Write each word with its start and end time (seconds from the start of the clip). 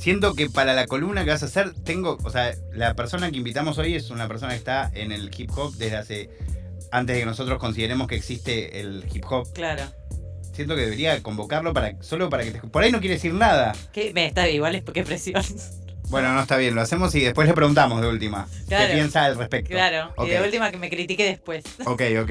siento 0.00 0.34
que 0.34 0.48
para 0.48 0.72
la 0.72 0.86
columna 0.86 1.24
que 1.24 1.30
vas 1.30 1.42
a 1.42 1.46
hacer, 1.46 1.74
tengo, 1.84 2.16
o 2.24 2.30
sea, 2.30 2.54
la 2.72 2.94
persona 2.94 3.30
que 3.30 3.36
invitamos 3.36 3.76
hoy 3.76 3.94
es 3.94 4.10
una 4.10 4.26
persona 4.28 4.52
que 4.52 4.58
está 4.58 4.90
en 4.94 5.12
el 5.12 5.30
hip 5.36 5.50
hop 5.54 5.74
desde 5.74 5.96
hace, 5.96 6.30
antes 6.90 7.14
de 7.14 7.20
que 7.20 7.26
nosotros 7.26 7.58
consideremos 7.58 8.08
que 8.08 8.16
existe 8.16 8.80
el 8.80 9.04
hip 9.12 9.24
hop. 9.30 9.52
Claro. 9.52 9.84
Siento 10.54 10.74
que 10.74 10.82
debería 10.82 11.22
convocarlo 11.22 11.74
para 11.74 12.02
solo 12.02 12.30
para 12.30 12.44
que 12.44 12.52
te... 12.52 12.60
Por 12.60 12.82
ahí 12.82 12.90
no 12.90 13.00
quiere 13.00 13.14
decir 13.16 13.34
nada. 13.34 13.74
¿Qué? 13.92 14.12
Me 14.14 14.26
está 14.26 14.48
igual 14.48 14.74
es 14.74 14.82
porque 14.82 15.04
presión. 15.04 15.44
Bueno, 16.10 16.32
no 16.34 16.40
está 16.42 16.56
bien, 16.56 16.74
lo 16.74 16.80
hacemos 16.82 17.14
y 17.14 17.20
después 17.20 17.46
le 17.48 17.54
preguntamos 17.54 18.00
de 18.02 18.08
última. 18.08 18.46
Claro. 18.68 18.86
¿Qué 18.88 18.94
piensa 18.94 19.24
al 19.24 19.36
respecto? 19.38 19.70
Claro. 19.70 20.12
Y 20.24 20.28
de 20.28 20.40
última 20.42 20.70
que 20.70 20.76
me 20.76 20.90
critique 20.90 21.24
después. 21.24 21.64
Ok, 21.86 22.02
ok. 22.22 22.30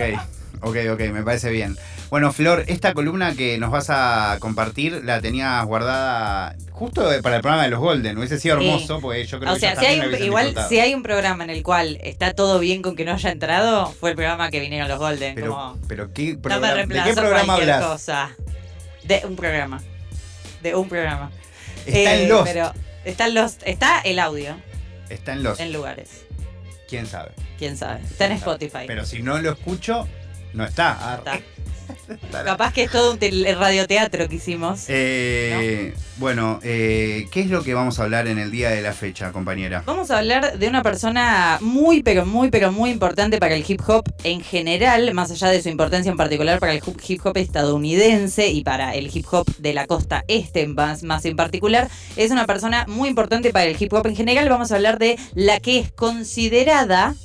Ok, 0.61 0.75
ok, 0.91 0.99
me 1.13 1.23
parece 1.23 1.51
bien. 1.51 1.77
Bueno, 2.09 2.33
Flor, 2.33 2.65
esta 2.67 2.93
columna 2.93 3.33
que 3.33 3.57
nos 3.57 3.71
vas 3.71 3.89
a 3.89 4.35
compartir 4.41 5.03
la 5.05 5.21
tenías 5.21 5.63
guardada 5.65 6.53
justo 6.71 7.03
para 7.21 7.37
el 7.37 7.41
programa 7.41 7.63
de 7.63 7.69
los 7.69 7.79
Golden. 7.79 8.17
Hubiese 8.17 8.37
sido 8.39 8.59
Sí. 8.59 8.65
hermoso, 8.67 8.99
porque 8.99 9.23
yo 9.25 9.39
creo 9.39 9.51
O 9.51 9.55
que 9.55 9.61
sea, 9.61 9.77
si 9.79 9.85
hay 9.85 9.99
un- 10.01 10.13
igual 10.21 10.45
disfrutado. 10.47 10.67
si 10.69 10.79
hay 10.81 10.93
un 10.93 11.03
programa 11.03 11.45
en 11.45 11.49
el 11.51 11.63
cual 11.63 11.97
está 12.03 12.33
todo 12.33 12.59
bien 12.59 12.81
con 12.81 12.97
que 12.97 13.05
no 13.05 13.13
haya 13.13 13.31
entrado, 13.31 13.85
fue 13.97 14.09
el 14.09 14.15
programa 14.17 14.49
que 14.49 14.59
vinieron 14.59 14.89
los 14.89 14.99
Golden. 14.99 15.35
Pero, 15.35 15.51
como, 15.53 15.77
pero 15.87 16.11
¿qué 16.13 16.23
no 16.33 16.35
me 16.35 16.41
programa- 16.41 16.67
¿de 16.67 16.73
reemplazo 16.75 17.09
qué 17.09 17.15
programa 17.15 17.53
hablas? 17.55 17.85
cosa. 17.85 18.29
De 19.05 19.21
un 19.25 19.35
programa. 19.37 19.81
De 20.61 20.75
un 20.75 20.89
programa. 20.89 21.31
Está 21.85 22.15
Eh, 22.15 22.23
en 22.23 22.29
Lost. 22.29 22.51
Pero 22.51 22.73
está 23.05 23.27
en 23.27 23.35
Lost. 23.35 23.61
Está 23.65 23.99
el 24.01 24.19
audio 24.19 24.55
Está 25.09 25.33
en 25.33 25.43
Lost. 25.43 25.61
en 25.61 25.73
lugares. 25.73 26.25
¿Quién 26.87 27.05
sabe? 27.05 27.31
Quién 27.57 27.77
sabe. 27.77 28.01
Está 28.03 28.25
en 28.25 28.31
Spotify. 28.33 28.85
Pero 28.87 29.05
si 29.05 29.21
no 29.21 29.37
lo 29.39 29.51
escucho, 29.51 30.07
no 30.53 30.65
está. 30.65 31.15
Está. 31.19 31.39
Capaz 32.43 32.73
que 32.73 32.83
es 32.83 32.91
todo 32.91 33.13
un 33.13 33.19
radioteatro 33.59 34.27
que 34.29 34.35
hicimos. 34.35 34.85
Eh, 34.87 35.93
Bueno, 36.17 36.59
eh, 36.63 37.27
¿qué 37.31 37.39
es 37.39 37.47
lo 37.47 37.63
que 37.63 37.73
vamos 37.73 37.97
a 37.99 38.03
hablar 38.03 38.27
en 38.27 38.39
el 38.39 38.51
día 38.51 38.69
de 38.71 38.81
la 38.81 38.91
fecha, 38.91 39.31
compañera? 39.31 39.83
Vamos 39.85 40.11
a 40.11 40.17
hablar 40.17 40.57
de 40.59 40.67
una 40.67 40.83
persona 40.83 41.57
muy, 41.61 42.03
pero 42.03 42.25
muy, 42.25 42.49
pero 42.49 42.73
muy 42.73 42.89
importante 42.89 43.37
para 43.37 43.55
el 43.55 43.63
hip 43.65 43.79
hop 43.87 44.03
en 44.25 44.41
general, 44.41 45.13
más 45.13 45.31
allá 45.31 45.47
de 45.47 45.61
su 45.61 45.69
importancia 45.69 46.11
en 46.11 46.17
particular 46.17 46.59
para 46.59 46.73
el 46.73 46.81
hip- 46.85 46.99
hip 47.07 47.21
hop 47.25 47.37
estadounidense 47.37 48.49
y 48.49 48.63
para 48.65 48.95
el 48.95 49.09
hip 49.15 49.25
hop 49.31 49.45
de 49.59 49.73
la 49.73 49.87
costa 49.87 50.25
este 50.27 50.67
más, 50.67 51.03
más 51.03 51.23
en 51.23 51.37
particular. 51.37 51.87
Es 52.17 52.31
una 52.31 52.45
persona 52.45 52.85
muy 52.89 53.07
importante 53.07 53.51
para 53.51 53.65
el 53.65 53.77
hip 53.81 53.93
hop 53.93 54.05
en 54.07 54.15
general. 54.17 54.49
Vamos 54.49 54.73
a 54.73 54.75
hablar 54.75 54.99
de 54.99 55.17
la 55.35 55.61
que 55.61 55.79
es 55.79 55.91
considerada, 55.93 57.15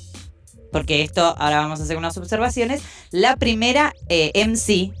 porque 0.75 1.03
esto 1.03 1.33
ahora 1.37 1.59
vamos 1.59 1.79
a 1.79 1.83
hacer 1.83 1.95
unas 1.95 2.17
observaciones, 2.17 2.81
la 3.09 3.37
primera 3.37 3.93
eh, 4.09 4.33
MC 4.45 4.91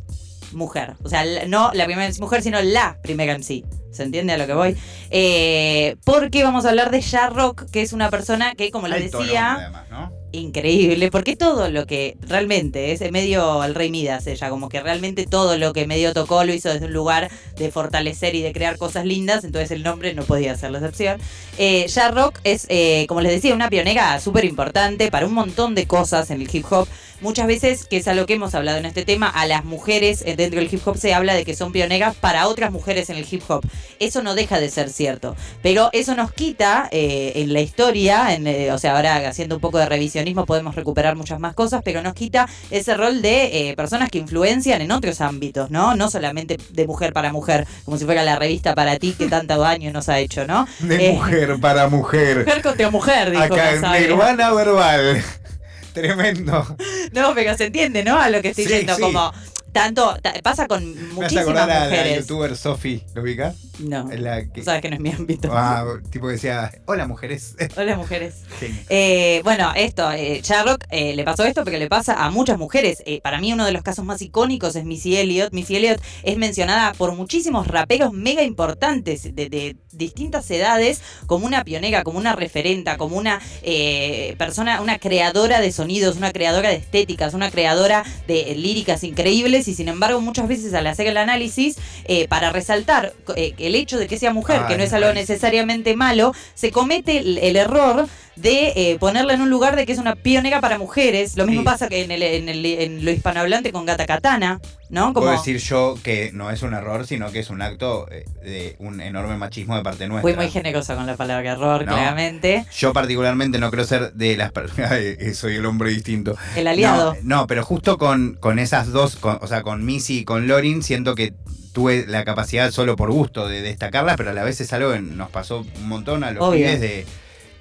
mujer. 0.53 0.93
O 1.03 1.09
sea, 1.09 1.25
no 1.47 1.71
la 1.73 1.83
primera 1.83 2.07
MC 2.07 2.21
mujer, 2.21 2.41
sino 2.41 2.61
la 2.61 2.97
primera 3.01 3.37
MC. 3.37 3.65
¿Se 3.91 4.03
entiende 4.03 4.31
a 4.31 4.37
lo 4.37 4.47
que 4.47 4.53
voy? 4.53 4.77
Eh, 5.09 5.97
porque 6.05 6.45
vamos 6.45 6.63
a 6.65 6.69
hablar 6.69 6.91
de 6.91 7.01
Ja 7.01 7.27
Rock, 7.27 7.69
que 7.71 7.81
es 7.81 7.91
una 7.91 8.09
persona 8.09 8.55
que, 8.55 8.71
como 8.71 8.87
les 8.87 9.11
decía, 9.11 9.49
nombre, 9.49 9.65
además, 9.65 9.89
¿no? 9.89 10.13
Increíble, 10.39 11.11
porque 11.11 11.35
todo 11.35 11.69
lo 11.69 11.85
que 11.85 12.17
realmente 12.27 12.91
es 12.91 13.11
medio 13.11 13.63
el 13.63 13.75
rey 13.75 13.89
Midas 13.89 14.27
ella, 14.27 14.49
como 14.49 14.69
que 14.69 14.81
realmente 14.81 15.25
todo 15.25 15.57
lo 15.57 15.73
que 15.73 15.87
medio 15.87 16.13
tocó 16.13 16.43
lo 16.43 16.53
hizo 16.53 16.71
desde 16.73 16.85
un 16.85 16.93
lugar 16.93 17.29
de 17.57 17.71
fortalecer 17.71 18.35
y 18.35 18.41
de 18.41 18.53
crear 18.53 18.77
cosas 18.77 19.05
lindas, 19.05 19.43
entonces 19.43 19.71
el 19.71 19.83
nombre 19.83 20.13
no 20.13 20.23
podía 20.23 20.55
ser 20.55 20.71
la 20.71 20.79
excepción. 20.79 21.19
Eh, 21.57 21.87
Ja 21.93 22.11
Rock 22.11 22.39
es, 22.43 22.65
eh, 22.69 23.05
como 23.07 23.21
les 23.21 23.31
decía, 23.31 23.53
una 23.53 23.69
pionera 23.69 24.19
súper 24.19 24.45
importante 24.45 25.09
para 25.11 25.25
un 25.25 25.33
montón 25.33 25.75
de 25.75 25.87
cosas 25.87 26.29
en 26.31 26.41
el 26.41 26.49
hip 26.51 26.65
hop. 26.69 26.87
Muchas 27.21 27.47
veces, 27.47 27.85
que 27.85 27.97
es 27.97 28.07
a 28.09 28.13
lo 28.13 28.25
que 28.25 28.33
hemos 28.33 28.55
hablado 28.55 28.77
en 28.77 28.85
este 28.85 29.05
tema, 29.05 29.29
a 29.29 29.45
las 29.47 29.63
mujeres 29.63 30.21
eh, 30.25 30.35
dentro 30.35 30.59
del 30.59 30.71
hip 30.71 30.85
hop 30.85 30.97
se 30.97 31.13
habla 31.13 31.33
de 31.33 31.45
que 31.45 31.55
son 31.55 31.71
pioneras 31.71 32.15
para 32.15 32.47
otras 32.47 32.71
mujeres 32.71 33.09
en 33.09 33.15
el 33.15 33.25
hip 33.29 33.41
hop. 33.47 33.65
Eso 33.99 34.21
no 34.21 34.35
deja 34.35 34.59
de 34.59 34.69
ser 34.69 34.89
cierto. 34.89 35.35
Pero 35.63 35.89
eso 35.93 36.13
nos 36.15 36.33
quita 36.33 36.89
eh, 36.91 37.31
en 37.35 37.53
la 37.53 37.61
historia, 37.61 38.27
o 38.71 38.77
sea, 38.77 38.97
ahora 38.97 39.27
haciendo 39.29 39.55
un 39.55 39.61
poco 39.61 39.77
de 39.77 39.85
revisionismo 40.25 40.45
podemos 40.45 40.75
recuperar 40.75 41.15
muchas 41.15 41.39
más 41.39 41.53
cosas, 41.53 41.81
pero 41.85 42.01
nos 42.01 42.13
quita 42.13 42.47
ese 42.71 42.95
rol 42.95 43.21
de 43.21 43.69
eh, 43.69 43.75
personas 43.75 44.09
que 44.09 44.17
influencian 44.17 44.81
en 44.81 44.91
otros 44.91 45.21
ámbitos, 45.21 45.69
¿no? 45.69 45.95
No 45.95 46.09
solamente 46.09 46.57
de 46.71 46.87
mujer 46.87 47.13
para 47.13 47.31
mujer, 47.31 47.67
como 47.85 47.97
si 47.97 48.05
fuera 48.05 48.23
la 48.23 48.35
revista 48.37 48.73
para 48.73 48.97
ti 48.97 49.13
que 49.17 49.27
tanto 49.27 49.57
daño 49.59 49.91
nos 49.93 50.09
ha 50.09 50.19
hecho, 50.19 50.47
¿no? 50.47 50.67
De 50.79 51.09
Eh, 51.09 51.13
mujer 51.13 51.57
para 51.61 51.87
mujer. 51.87 52.39
Mujer 52.39 52.61
contra 52.63 52.89
mujer, 52.89 53.29
dijo 53.31 53.43
Acá 53.43 53.73
en. 53.73 53.81
Nirvana 54.07 54.51
Verbal. 54.51 55.21
Tremendo. 55.93 56.75
No, 57.13 57.33
pero 57.35 57.55
se 57.55 57.65
entiende, 57.65 58.03
¿no? 58.03 58.19
A 58.19 58.29
lo 58.29 58.41
que 58.41 58.49
estoy 58.49 58.65
Sí, 58.65 58.69
diciendo, 58.69 58.95
sí. 58.95 59.01
como 59.01 59.31
tanto, 59.75 60.15
ta- 60.21 60.33
pasa 60.41 60.67
con 60.67 60.83
Me 60.95 61.01
hace 61.01 61.13
muchísimas 61.13 61.43
acordar 61.43 61.69
a 61.69 61.87
la 61.89 62.15
youtuber 62.15 62.55
Sofi, 62.55 63.03
¿lo 63.13 63.21
ubicas? 63.21 63.55
No, 63.79 64.09
La 64.15 64.41
que- 64.41 64.61
tú 64.61 64.63
sabes 64.63 64.81
que 64.81 64.89
no 64.89 64.95
es 64.95 65.01
mi 65.01 65.11
ámbito. 65.11 65.49
Ah, 65.51 65.85
tipo 66.09 66.27
que 66.27 66.33
decía, 66.33 66.71
hola 66.85 67.05
mujeres. 67.07 67.55
Hola 67.77 67.97
mujeres. 67.97 68.35
Genio. 68.59 68.81
Eh, 68.89 69.41
bueno, 69.43 69.73
esto, 69.75 70.09
eh, 70.13 70.39
Sherlock 70.41 70.85
eh, 70.89 71.13
le 71.13 71.25
pasó 71.25 71.43
esto 71.43 71.63
porque 71.63 71.77
le 71.77 71.89
pasa 71.89 72.23
a 72.25 72.31
muchas 72.31 72.57
mujeres. 72.57 73.03
Eh, 73.05 73.19
para 73.21 73.39
mí 73.41 73.51
uno 73.51 73.65
de 73.65 73.73
los 73.73 73.83
casos 73.83 74.05
más 74.05 74.21
icónicos 74.21 74.77
es 74.77 74.85
Missy 74.85 75.17
Elliott. 75.17 75.51
Missy 75.51 75.75
Elliott 75.75 76.01
es 76.23 76.37
mencionada 76.37 76.93
por 76.93 77.13
muchísimos 77.13 77.67
raperos 77.67 78.13
mega 78.13 78.43
importantes 78.43 79.23
de, 79.35 79.49
de 79.49 79.75
distintas 79.97 80.49
edades 80.51 81.01
como 81.27 81.45
una 81.45 81.63
pionera, 81.63 82.03
como 82.03 82.17
una 82.17 82.33
referenta, 82.33 82.97
como 82.97 83.17
una 83.17 83.41
eh, 83.63 84.35
persona, 84.37 84.81
una 84.81 84.99
creadora 84.99 85.61
de 85.61 85.71
sonidos, 85.71 86.17
una 86.17 86.31
creadora 86.31 86.69
de 86.69 86.75
estéticas, 86.75 87.33
una 87.33 87.51
creadora 87.51 88.03
de 88.27 88.51
eh, 88.51 88.55
líricas 88.55 89.03
increíbles 89.03 89.67
y 89.67 89.73
sin 89.73 89.87
embargo 89.87 90.21
muchas 90.21 90.47
veces 90.47 90.73
al 90.73 90.87
hacer 90.87 91.07
el 91.07 91.17
análisis 91.17 91.77
eh, 92.05 92.27
para 92.27 92.51
resaltar 92.51 93.13
eh, 93.35 93.53
el 93.57 93.75
hecho 93.75 93.97
de 93.97 94.07
que 94.07 94.19
sea 94.19 94.33
mujer, 94.33 94.61
Ay, 94.61 94.67
que 94.67 94.77
no 94.77 94.83
es 94.83 94.93
algo 94.93 95.13
necesariamente 95.13 95.95
malo, 95.95 96.33
se 96.53 96.71
comete 96.71 97.17
el, 97.17 97.37
el 97.37 97.55
error 97.55 98.07
de 98.35 98.73
eh, 98.75 98.97
ponerla 98.99 99.33
en 99.33 99.41
un 99.41 99.49
lugar 99.49 99.75
de 99.75 99.85
que 99.85 99.93
es 99.93 99.97
una 99.99 100.15
pionera 100.15 100.59
para 100.61 100.77
mujeres. 100.77 101.37
Lo 101.37 101.45
mismo 101.45 101.61
Sí. 101.61 101.65
pasa 101.65 101.87
que 101.87 102.03
en, 102.03 102.11
el, 102.11 102.21
en, 102.23 102.49
el- 102.49 102.65
en 102.65 103.05
lo 103.05 103.11
hispanohablante 103.11 103.71
con 103.71 103.85
Gata 103.85 104.05
Katana, 104.05 104.59
¿no? 104.89 105.13
Como 105.13 105.27
Puedo 105.27 105.31
decir 105.37 105.57
yo 105.57 105.97
que 106.03 106.31
no 106.33 106.51
es 106.51 106.61
un 106.61 106.73
error, 106.73 107.07
sino 107.07 107.31
que 107.31 107.39
es 107.39 107.49
un 107.49 107.61
acto 107.61 108.07
eh, 108.11 108.25
de 108.43 108.75
un 108.79 108.99
enorme 109.01 109.37
machismo 109.37 109.75
de 109.77 109.83
parte 109.83 110.07
nuestra. 110.07 110.21
fui 110.33 110.33
muy 110.41 110.51
generosa 110.51 110.95
con 110.95 111.05
la 111.05 111.15
palabra 111.15 111.53
error, 111.53 111.85
No. 111.85 111.93
claramente. 111.93 112.65
Yo 112.77 112.91
particularmente 112.93 113.57
no 113.59 113.71
creo 113.71 113.85
ser 113.85 114.11
de 114.13 114.35
las 114.37 114.51
personas, 114.51 114.91
soy 115.33 115.55
el 115.55 115.65
hombre 115.65 115.89
distinto. 115.91 116.35
El 116.55 116.67
aliado. 116.67 117.15
No, 117.23 117.37
no, 117.41 117.47
pero 117.47 117.63
justo 117.63 117.97
con, 117.97 118.35
con 118.39 118.59
esas 118.59 118.91
dos, 118.91 119.15
con- 119.15 119.39
o 119.41 119.47
sea, 119.47 119.61
con 119.61 119.85
Missy 119.85 120.19
y 120.19 120.23
con 120.25 120.47
Lorin, 120.47 120.83
siento 120.83 121.15
que 121.15 121.33
tuve 121.73 122.05
la 122.07 122.23
capacidad 122.23 122.71
solo 122.71 122.95
por 122.95 123.11
gusto 123.11 123.47
de 123.49 123.61
destacarlas, 123.61 124.15
pero 124.17 124.29
a 124.29 124.33
la 124.33 124.43
vez 124.45 124.61
es 124.61 124.71
algo 124.71 124.93
que 124.93 124.99
nos 125.01 125.29
pasó 125.29 125.65
un 125.81 125.87
montón 125.89 126.23
a 126.23 126.31
los 126.31 126.41
Obvio. 126.43 126.59
pibes 126.59 126.79
de, 126.79 127.05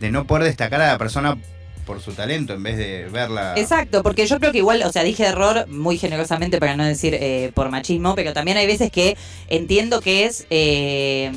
de 0.04 0.10
no 0.10 0.26
poder 0.26 0.44
destacar 0.44 0.82
a 0.82 0.88
la 0.88 0.98
persona 0.98 1.38
por 1.86 2.00
su 2.00 2.12
talento 2.12 2.52
en 2.52 2.62
vez 2.62 2.76
de 2.76 3.08
verla. 3.10 3.54
Exacto, 3.56 4.02
porque 4.02 4.26
yo 4.26 4.38
creo 4.38 4.52
que 4.52 4.58
igual, 4.58 4.82
o 4.82 4.92
sea, 4.92 5.02
dije 5.02 5.24
error 5.24 5.66
muy 5.68 5.96
generosamente 5.96 6.58
para 6.58 6.76
no 6.76 6.84
decir 6.84 7.14
eh, 7.14 7.52
por 7.54 7.70
machismo, 7.70 8.14
pero 8.14 8.34
también 8.34 8.58
hay 8.58 8.66
veces 8.66 8.90
que 8.90 9.16
entiendo 9.48 10.02
que 10.02 10.26
es 10.26 10.46
eh, 10.50 11.32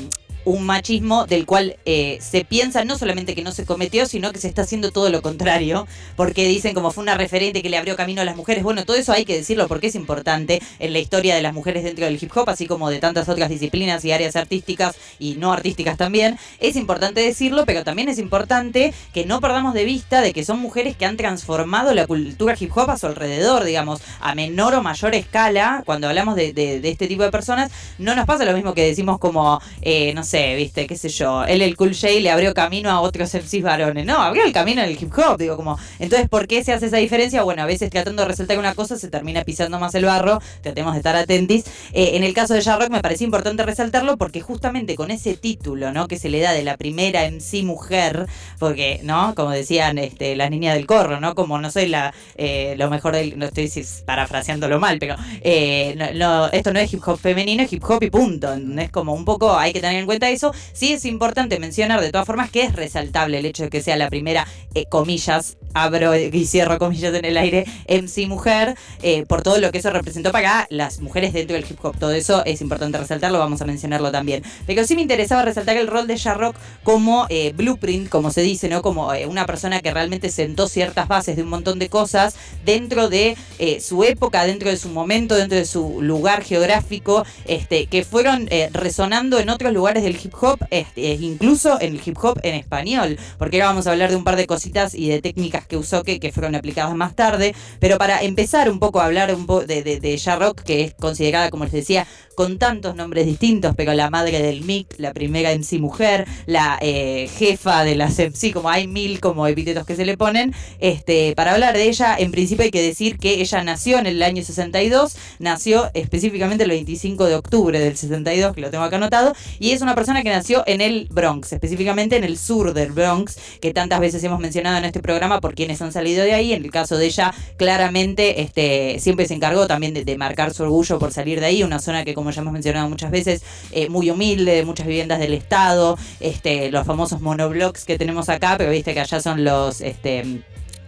un 0.47 0.66
machismo 0.66 1.25
del 1.25 1.46
cual 1.46 1.75
eh, 1.85 2.19
se 2.22 2.46
piensa 2.46 2.85
no 2.85 2.97
solamente 2.97 3.35
que 3.35 3.41
no 3.44 3.52
se 3.52 3.66
cometió, 3.66 4.06
sino 4.06 4.31
que 4.31 4.40
se 4.40 4.47
está 4.47 4.62
haciendo 4.62 4.91
todo 4.91 5.09
lo 5.09 5.22
contrario, 5.22 5.88
porque 6.16 6.47
dicen 6.47 6.74
como 6.74 6.91
fue 6.91 7.03
una 7.03 7.16
referente 7.16 7.62
que 7.62 7.69
le 7.69 7.78
abrió 7.78 7.96
camino 7.97 8.22
a 8.22 8.25
las 8.25 8.38
mujeres. 8.38 8.63
Bueno, 8.63 8.86
todo 8.86 8.96
eso 8.96 9.12
hay 9.12 9.25
que 9.25 9.36
decirlo 9.36 9.68
porque 9.68 9.88
es 9.88 9.96
importante 9.96 10.62
en 10.80 10.94
la 10.94 11.00
historia 11.00 11.36
de 11.36 11.41
las 11.41 11.53
mujeres 11.53 11.84
dentro 11.84 12.06
del 12.06 12.18
hip 12.22 12.31
hop, 12.36 12.50
así 12.50 12.66
como 12.66 12.90
de 12.90 13.00
tantas 13.00 13.28
otras 13.28 13.50
disciplinas 13.50 14.06
y 14.06 14.12
áreas 14.13 14.38
artísticas 14.38 14.96
y 15.19 15.36
no 15.36 15.52
artísticas 15.52 15.97
también. 15.97 16.38
Es 16.59 16.78
importante 16.78 17.19
decirlo, 17.22 17.66
pero 17.66 17.84
también 17.84 18.07
es 18.07 18.18
importante 18.18 18.94
que 19.13 19.25
no 19.25 19.41
perdamos 19.41 19.74
de 19.74 19.84
vista 19.84 20.22
de 20.22 20.31
que 20.31 20.46
son 20.46 20.59
mujeres 20.59 20.96
que 20.96 21.06
han 21.06 21.18
transformado 21.18 21.94
la 21.94 22.07
cultura 22.07 22.56
hip 22.57 22.72
hop 22.75 22.90
a 22.91 22.97
su 22.97 23.06
alrededor, 23.07 23.66
digamos, 23.66 24.00
a 24.22 24.34
menor 24.34 24.75
o 24.75 24.81
mayor 24.81 25.13
escala. 25.13 25.84
Cuando 25.86 26.07
hablamos 26.07 26.36
de, 26.38 26.53
de- 26.53 26.80
este 26.88 27.07
tipo 27.07 27.24
de 27.24 27.31
personas, 27.31 27.69
no 27.97 28.16
nos 28.16 28.25
pasa 28.25 28.46
lo 28.46 28.53
mismo 28.53 28.74
que 28.74 28.86
decimos 28.88 29.19
como, 29.19 29.59
eh, 29.81 30.13
no 30.13 30.24
sé, 30.24 30.37
viste, 30.56 30.88
qué 30.88 30.96
sé 30.96 31.09
yo, 31.09 31.44
él 31.46 31.62
el 31.62 31.75
Cool 31.75 31.94
J 31.94 32.14
le 32.20 32.31
abrió 32.31 32.54
camino 32.54 32.89
a 32.89 33.01
otros 33.01 33.34
MCs 33.34 33.62
varones. 33.62 34.06
No, 34.06 34.18
abrió 34.22 34.44
el 34.44 34.54
camino 34.54 34.81
en 34.81 34.89
el 34.89 35.01
hip 35.01 35.12
hop, 35.18 35.38
digo, 35.38 35.56
como, 35.56 35.78
entonces, 36.00 36.30
¿por 36.30 36.48
qué 36.48 36.63
se 36.63 36.74
hace 36.74 36.88
esa 36.88 36.98
diferencia? 36.98 37.44
Bueno, 37.44 37.63
a 37.63 37.66
veces 37.66 37.89
tratando 37.89 38.22
de 38.24 38.30
resaltar 38.30 38.60
una 38.60 38.75
cosa 38.75 38.98
se 38.98 39.10
termina 39.10 39.44
pisando 39.44 39.80
más 39.80 39.95
el 39.95 40.06
barro, 40.06 40.42
tratemos 40.62 40.94
de 40.94 41.00
estar 41.00 41.16
atentis. 41.16 41.66
Eh, 41.94 42.12
en 42.13 42.24
el 42.24 42.34
caso 42.34 42.54
de 42.54 42.62
Jarrock 42.62 42.89
me 42.89 43.01
parecía 43.01 43.25
importante 43.25 43.63
resaltarlo 43.63 44.18
porque 44.18 44.42
justamente 44.42 44.95
con 44.95 45.12
ese 45.12 45.36
título, 45.36 45.92
¿no? 45.92 46.07
Que 46.07 46.18
se 46.19 46.30
le 46.30 46.39
da 46.39 46.54
de 46.54 46.63
la 46.63 46.78
primera 46.78 47.30
MC 47.30 47.63
mujer, 47.63 48.28
porque, 48.60 49.00
¿no? 49.04 49.34
Como 49.36 49.51
decían 49.51 49.98
este, 49.98 50.36
las 50.36 50.50
niñas 50.50 50.75
del 50.75 50.86
corro, 50.86 51.19
¿no? 51.19 51.36
Como 51.36 51.60
no 51.60 51.72
soy 51.72 51.88
la 51.88 52.13
eh, 52.36 52.75
lo 52.78 52.89
mejor 52.89 53.16
del. 53.16 53.38
No 53.38 53.45
estoy 53.45 53.72
parafraseándolo 54.06 54.80
mal, 54.80 55.00
pero 55.00 55.16
eh, 55.42 55.95
no, 56.16 56.48
esto 56.48 56.74
no 56.74 56.80
es 56.80 56.94
hip 56.94 57.01
hop 57.06 57.19
femenino, 57.19 57.63
es 57.63 57.74
hip 57.74 57.84
hop 57.84 58.04
y 58.04 58.10
punto. 58.10 58.54
Es 58.54 58.92
como 58.92 59.13
un 59.13 59.25
poco, 59.25 59.57
hay 59.57 59.74
que 59.74 59.81
tener 59.81 60.00
en 60.00 60.06
cuenta 60.06 60.26
eso. 60.29 60.53
Sí 60.74 60.94
es 60.94 61.06
importante 61.06 61.59
mencionar 61.59 62.01
de 62.01 62.12
todas 62.12 62.25
formas 62.25 62.51
que 62.51 62.63
es 62.63 62.74
resaltable 62.74 63.39
el 63.39 63.45
hecho 63.45 63.63
de 63.63 63.69
que 63.69 63.81
sea 63.81 63.97
la 63.97 64.09
primera, 64.09 64.47
eh, 64.74 64.85
comillas, 64.89 65.57
abro 65.74 66.15
y 66.15 66.45
cierro 66.45 66.77
comillas 66.79 67.13
en 67.13 67.25
el 67.25 67.38
aire, 67.38 67.65
MC 67.88 68.27
mujer, 68.27 68.75
eh, 69.01 69.25
por 69.25 69.41
todo 69.41 69.57
lo 69.59 69.71
que 69.71 69.79
eso 69.79 69.89
representó 69.91 70.31
para 70.31 70.68
las 70.69 71.00
mujeres 71.00 71.33
dentro 71.33 71.56
del 71.56 71.65
hip 71.69 71.83
hop. 71.83 71.97
Todo 71.97 72.12
eso 72.12 72.44
es 72.45 72.62
importante 72.62 72.97
resaltarlo, 72.97 73.39
vamos 73.39 73.62
a 73.62 73.65
mencionarlo 73.65 74.12
también. 74.12 74.44
Pero 74.65 74.85
sí 74.85 74.95
me 74.95 75.01
interesaba 75.01 75.44
resaltar 75.44 75.77
el 75.77 75.88
rol 75.88 76.07
de 76.07 76.18
Jarrock 76.18 76.56
como 76.83 77.27
eh, 77.29 77.53
blueprint, 77.56 78.09
como 78.09 78.31
se 78.31 78.41
dice, 78.41 78.69
¿no? 78.69 78.81
Como 78.81 79.12
una 79.27 79.45
persona 79.45 79.81
que 79.81 79.91
realmente 79.91 80.29
sentó 80.29 80.68
ciertas 80.68 81.07
bases 81.07 81.35
de 81.35 81.44
un 81.44 81.50
montón 81.50 81.79
de 81.79 81.89
cosas 81.89 82.35
dentro 82.65 83.09
de 83.09 83.38
su 83.81 84.03
época, 84.03 84.45
dentro 84.45 84.69
de 84.69 84.77
su 84.77 84.89
momento, 84.89 85.35
dentro 85.35 85.57
de 85.57 85.65
su 85.65 86.01
lugar 86.01 86.44
geográfico, 86.44 87.25
este, 87.45 87.88
que 87.88 88.03
fueron 88.03 88.47
resonando 88.74 89.39
en 89.39 89.50
otros 89.50 89.74
lugares 89.74 90.03
del 90.07 90.19
hip 90.24 90.33
hop, 90.39 90.59
este, 90.71 91.13
incluso 91.13 91.80
en 91.81 91.94
el 91.94 92.01
hip 92.04 92.18
hop 92.21 92.39
en 92.44 92.56
español. 92.56 93.18
Porque 93.38 93.57
ahora 93.57 93.69
vamos 93.69 93.88
a 93.88 93.92
hablar 93.92 94.09
de 94.09 94.15
un 94.15 94.24
par 94.24 94.36
de 94.36 94.48
cositas 94.48 94.94
y 94.94 95.09
de 95.09 95.21
técnicas 95.21 95.68
que 95.68 95.77
usó 95.77 96.04
que, 96.04 96.19
que 96.19 96.31
fueron 96.31 96.56
aplicadas 96.56 96.95
más 96.95 97.15
tarde. 97.15 97.54
Pero 97.80 97.98
para 97.98 98.21
empezar 98.21 98.69
un 98.69 98.80
poco 98.80 99.00
a 99.00 99.06
hablar 99.06 99.33
un 99.33 99.45
poco 99.45 99.65
de, 99.65 99.83
de, 99.83 100.00
de 100.00 100.18
Rock, 100.38 100.62
que 100.62 100.83
es 100.83 100.94
considerada, 100.94 101.50
como 101.50 101.63
les 101.63 101.74
decía, 101.74 102.07
con 102.38 102.59
tantos 102.59 102.95
nombres 102.95 103.25
distintos, 103.25 103.74
pero 103.75 103.95
la 103.95 104.12
madre 104.12 104.39
del 104.39 104.62
MIC, 104.62 105.00
la 105.00 105.12
primera 105.12 105.51
MC 105.56 105.80
mujer, 105.80 106.27
la 106.45 106.77
eh, 106.81 107.27
jefa 107.36 107.83
de 107.83 107.95
las 107.95 108.19
MC, 108.19 108.53
como 108.53 108.69
hay 108.69 108.86
mil 108.86 109.19
como 109.19 109.48
epítetos 109.48 109.88
que 109.88 109.95
se 109.95 110.06
le 110.06 110.18
ponen. 110.18 110.53
Este, 110.80 111.33
para 111.36 111.53
hablar 111.53 111.75
de 111.75 111.89
ella, 111.89 112.15
en 112.15 112.30
principio 112.30 112.63
hay 112.63 112.69
que 112.69 112.83
decir 112.83 113.18
que 113.18 113.42
ella 113.42 113.63
nació 113.63 113.98
en 113.98 114.06
el 114.06 114.21
año 114.21 114.44
62, 114.44 115.18
nació 115.39 115.89
específicamente 115.95 116.63
el 116.65 116.69
25 116.69 117.25
de 117.25 117.33
octubre 117.33 117.80
del 117.80 117.98
62, 117.98 118.53
que 118.53 118.62
lo 118.62 118.69
tengo 118.69 118.83
acá 118.83 118.98
anotado, 118.98 119.33
y 119.57 119.71
es 119.71 119.81
una 119.81 119.95
persona 119.98 120.22
que 120.22 120.30
nació 120.30 120.64
en 120.68 120.80
el 120.80 121.08
Bronx, 121.10 121.52
específicamente 121.54 122.18
en 122.18 122.24
el 122.24 122.38
sur 122.38 122.76
del 122.76 122.92
Bronx, 122.92 123.40
que 123.60 123.74
tantas 123.74 124.00
veces 124.00 124.24
hemos 124.24 124.40
mencionado 124.40 124.78
en 124.78 124.86
este 124.86 125.00
programa 125.00 125.42
por 125.42 125.56
quienes 125.56 125.82
han 125.82 125.92
salido 125.92 126.24
de 126.24 126.36
ahí. 126.36 126.54
En 126.54 126.64
el 126.64 126.70
caso 126.70 126.98
de 126.98 127.08
ella, 127.08 127.34
claramente 127.58 128.42
este, 128.42 129.00
siempre 129.00 129.26
se 129.26 129.34
encargó 129.34 129.66
también 129.66 129.96
de, 129.96 130.06
de 130.06 130.16
marcar 130.16 130.54
su 130.54 130.62
orgullo 130.62 131.00
por 131.00 131.12
salir 131.12 131.40
de 131.40 131.48
ahí, 131.48 131.64
una 131.64 131.80
zona 131.80 132.06
que 132.06 132.14
como 132.14 132.30
ya 132.30 132.42
hemos 132.42 132.54
mencionado 132.54 132.88
muchas 132.88 133.10
veces, 133.10 133.42
eh, 133.72 133.90
muy 133.90 134.12
humilde, 134.12 134.64
muchas 134.66 134.86
viviendas 134.86 135.18
del 135.18 135.34
Estado, 135.34 135.98
este, 136.20 136.70
los 136.70 136.86
famosos 136.86 137.20
monoblocks 137.20 137.84
que 137.84 137.98
tenemos 137.98 138.30
acá, 138.30 138.54
pero 138.56 138.70
viste 138.70 138.94
que 138.94 139.00
allá 139.00 139.20
son 139.20 139.44
los... 139.44 139.82
Este, 139.82 140.44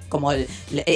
como 0.09 0.31
es 0.31 0.47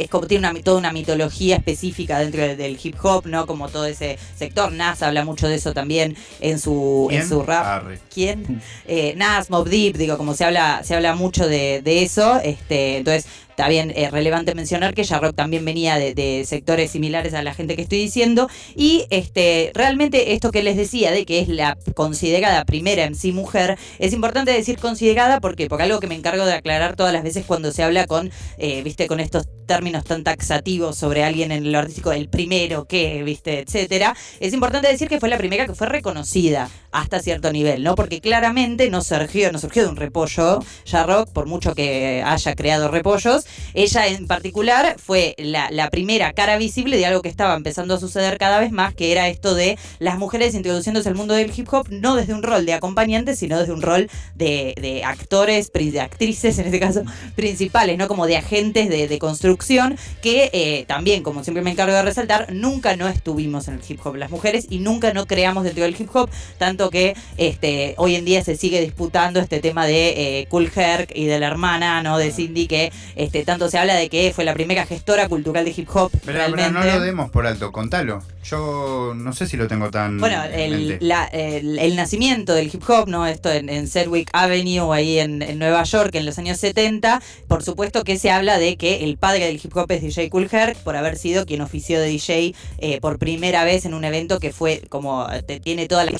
como 0.10 0.28
tiene 0.28 0.50
una, 0.50 0.62
toda 0.62 0.78
una 0.78 0.92
mitología 0.92 1.56
específica 1.58 2.20
dentro 2.20 2.42
del 2.56 2.78
hip 2.82 2.96
hop, 3.04 3.26
¿no? 3.28 3.46
Como 3.46 3.70
todo 3.70 3.86
ese 3.86 4.18
sector. 4.36 4.72
Nas 4.72 5.02
habla 5.02 5.24
mucho 5.24 5.48
de 5.48 5.56
eso 5.56 5.74
también 5.74 6.16
en 6.42 6.60
su, 6.60 7.08
en 7.12 7.28
su 7.28 7.42
rap. 7.44 7.86
¿Quién? 8.14 8.62
Eh, 8.88 9.14
Nas, 9.16 9.50
Mob 9.50 9.68
Deep, 9.68 9.98
digo, 9.98 10.18
como 10.18 10.34
se 10.34 10.46
habla, 10.46 10.84
se 10.84 10.96
habla 10.96 11.16
mucho 11.16 11.48
de, 11.48 11.82
de 11.82 12.04
eso. 12.04 12.40
Este, 12.44 12.98
entonces, 12.98 13.26
Está 13.54 13.70
bien, 13.70 13.94
es 13.96 14.10
relevante 14.10 14.56
mencionar 14.56 14.96
que 14.96 15.06
Jarrock 15.06 15.36
también 15.36 15.64
venía 15.64 16.00
de, 16.00 16.44
sectores 16.48 16.90
similares 16.90 17.36
a 17.36 17.44
la 17.44 17.54
gente 17.54 17.76
que 17.76 17.84
estoy 17.84 18.00
diciendo. 18.00 18.50
Y 18.76 19.06
este, 19.12 19.70
realmente 19.76 20.34
esto 20.34 20.50
que 20.50 20.64
les 20.64 20.76
decía 20.76 21.12
de 21.12 21.24
que 21.24 21.40
es 21.40 21.50
la 21.50 21.78
considerada 21.94 22.66
primera 22.66 23.04
en 23.04 23.14
sí 23.14 23.32
mujer, 23.32 23.78
es 24.00 24.12
importante 24.12 24.52
decir 24.52 24.80
considerada 24.80 25.40
porque, 25.40 25.68
porque 25.70 25.84
algo 25.84 26.00
que 26.00 26.08
me 26.08 26.16
encargo 26.16 26.46
de 26.46 26.54
aclarar 26.54 26.96
todas 26.96 27.14
las 27.14 27.22
veces 27.22 27.46
cuando 27.46 27.72
se 27.72 27.84
habla 27.84 28.08
con, 28.08 28.32
eh, 28.58 28.82
viste, 28.82 29.06
con 29.06 29.20
estos 29.20 29.48
términos 29.68 30.04
tan 30.04 30.24
taxativos 30.24 30.98
sobre 30.98 31.24
alguien 31.24 31.52
en 31.52 31.72
lo 31.72 31.78
artístico, 31.78 32.12
el 32.12 32.30
primero 32.30 32.86
que, 32.86 33.22
viste, 33.22 33.60
etcétera, 33.60 34.16
es 34.40 34.52
importante 34.54 34.88
decir 34.88 35.08
que 35.08 35.20
fue 35.20 35.30
la 35.30 35.38
primera 35.38 35.68
que 35.68 35.76
fue 35.76 35.88
reconocida 35.88 36.72
hasta 36.92 37.20
cierto 37.20 37.52
nivel, 37.52 37.84
¿no? 37.84 37.96
Porque 37.96 38.20
claramente 38.20 38.90
no 38.90 39.02
surgió, 39.02 39.52
no 39.52 39.60
surgió 39.60 39.84
de 39.84 39.90
un 39.90 39.96
repollo, 39.96 40.60
Jarrock, 40.86 41.30
por 41.32 41.46
mucho 41.46 41.76
que 41.76 42.24
haya 42.26 42.56
creado 42.56 42.90
repollos, 42.90 43.43
ella 43.74 44.08
en 44.08 44.28
particular 44.28 44.96
fue 44.98 45.36
la, 45.38 45.90
primera 45.90 46.34
cara 46.34 46.58
visible 46.58 46.98
de 46.98 47.06
algo 47.06 47.22
que 47.22 47.30
estaba 47.30 47.56
empezando 47.56 47.96
a 47.96 48.00
suceder 48.00 48.38
cada 48.38 48.60
vez 48.60 48.72
más, 48.72 48.96
que 48.96 49.12
era 49.12 49.28
esto 49.28 49.54
de 49.54 49.78
las 50.00 50.18
mujeres 50.18 50.56
introduciéndose 50.56 51.10
al 51.10 51.16
mundo 51.16 51.34
del 51.34 51.52
hip 51.56 51.68
hop, 51.72 51.88
no 51.90 52.16
desde 52.16 52.34
un 52.34 52.42
rol 52.42 52.66
de 52.66 52.74
acompañantes, 52.74 53.40
sino 53.40 53.60
desde 53.60 53.74
un 53.74 53.82
rol 53.82 54.10
de, 54.36 55.02
actores, 55.06 55.72
de 55.72 56.02
actrices 56.02 56.58
en 56.60 56.66
este 56.66 56.80
caso, 56.80 57.04
principales, 57.36 57.98
¿no? 57.98 58.08
Como 58.08 58.26
de 58.26 58.38
agentes 58.38 58.90
de, 58.90 59.08
de 59.08 59.20
construcción 59.20 59.98
que 60.22 60.50
eh, 60.54 60.86
también, 60.88 61.24
como 61.24 61.44
siempre 61.44 61.64
me 61.64 61.72
encargo 61.72 61.94
de 61.94 62.02
resaltar, 62.02 62.54
nunca 62.54 62.96
no 62.96 63.08
estuvimos 63.08 63.68
en 63.68 63.76
el 63.76 63.82
hip 63.88 64.00
hop 64.04 64.16
las 64.16 64.32
mujeres 64.32 64.68
y 64.70 64.80
nunca 64.80 65.14
no 65.14 65.26
creamos 65.26 65.64
dentro 65.64 65.84
del 65.84 65.96
hip 66.00 66.10
hop, 66.14 66.30
tanto 66.58 66.90
que 66.90 67.16
este, 67.38 67.96
hoy 67.98 68.16
en 68.16 68.26
día 68.26 68.44
se 68.44 68.56
sigue 68.56 68.82
disputando 68.82 69.40
este 69.40 69.60
tema 69.60 69.86
de 69.86 70.40
eh, 70.40 70.48
Cool 70.50 70.72
Herc 70.74 71.12
y 71.16 71.26
de 71.26 71.40
la 71.40 71.48
hermana, 71.48 72.02
¿no? 72.04 72.18
De 72.18 72.32
Cindy, 72.32 72.68
que 72.68 72.92
este, 73.16 73.33
tanto 73.42 73.70
se 73.70 73.80
habla 73.80 73.96
de 73.96 74.10
que 74.10 74.32
fue 74.36 74.44
la 74.44 74.54
primera 74.54 74.86
gestora 74.86 75.28
cultural 75.28 75.66
de 75.66 75.74
hip 75.76 75.90
hop. 75.94 76.12
Pero, 76.24 76.38
realmente. 76.38 76.72
no 76.72 76.84
lo 76.84 77.00
demos 77.00 77.32
por 77.32 77.48
alto, 77.48 77.72
contalo. 77.72 78.22
Yo 78.44 79.14
no 79.16 79.34
sé 79.34 79.48
si 79.48 79.58
lo 79.58 79.68
tengo 79.68 79.90
tan. 79.90 80.20
Bueno, 80.20 80.44
el, 80.44 81.00
el, 81.02 81.96
nacimiento 81.96 82.54
del 82.54 82.68
hip 82.68 82.84
hop, 82.88 83.08
¿no? 83.08 83.26
Esto 83.26 83.52
en, 83.52 83.70
en 83.70 83.88
Sedgwick 83.88 84.30
Avenue, 84.34 84.94
ahí 84.94 85.20
en, 85.20 85.42
en 85.42 85.58
Nueva 85.58 85.84
York, 85.84 86.14
en 86.16 86.26
los 86.26 86.38
años 86.38 86.60
70, 86.60 87.22
por 87.48 87.64
supuesto 87.64 88.04
que 88.04 88.18
se 88.20 88.30
habla 88.30 88.60
de 88.60 88.76
que 88.78 89.04
el 89.04 89.18
padre 89.18 89.46
del 89.46 89.60
hip 89.64 89.76
hop 89.76 89.92
es 89.92 90.02
DJ 90.02 90.30
Cool 90.30 90.50
Herc, 90.52 90.78
por 90.78 90.96
haber 90.96 91.18
sido 91.18 91.46
quien 91.46 91.62
ofició 91.62 92.00
de 92.00 92.08
DJ 92.08 92.54
eh, 92.78 93.00
por 93.02 93.18
primera 93.18 93.64
vez 93.64 93.86
en 93.86 93.94
un 93.94 94.04
evento 94.04 94.40
que 94.40 94.52
fue 94.52 94.82
como, 94.90 95.28
te, 95.48 95.60
tiene 95.60 95.88
toda 95.88 96.06
la 96.06 96.12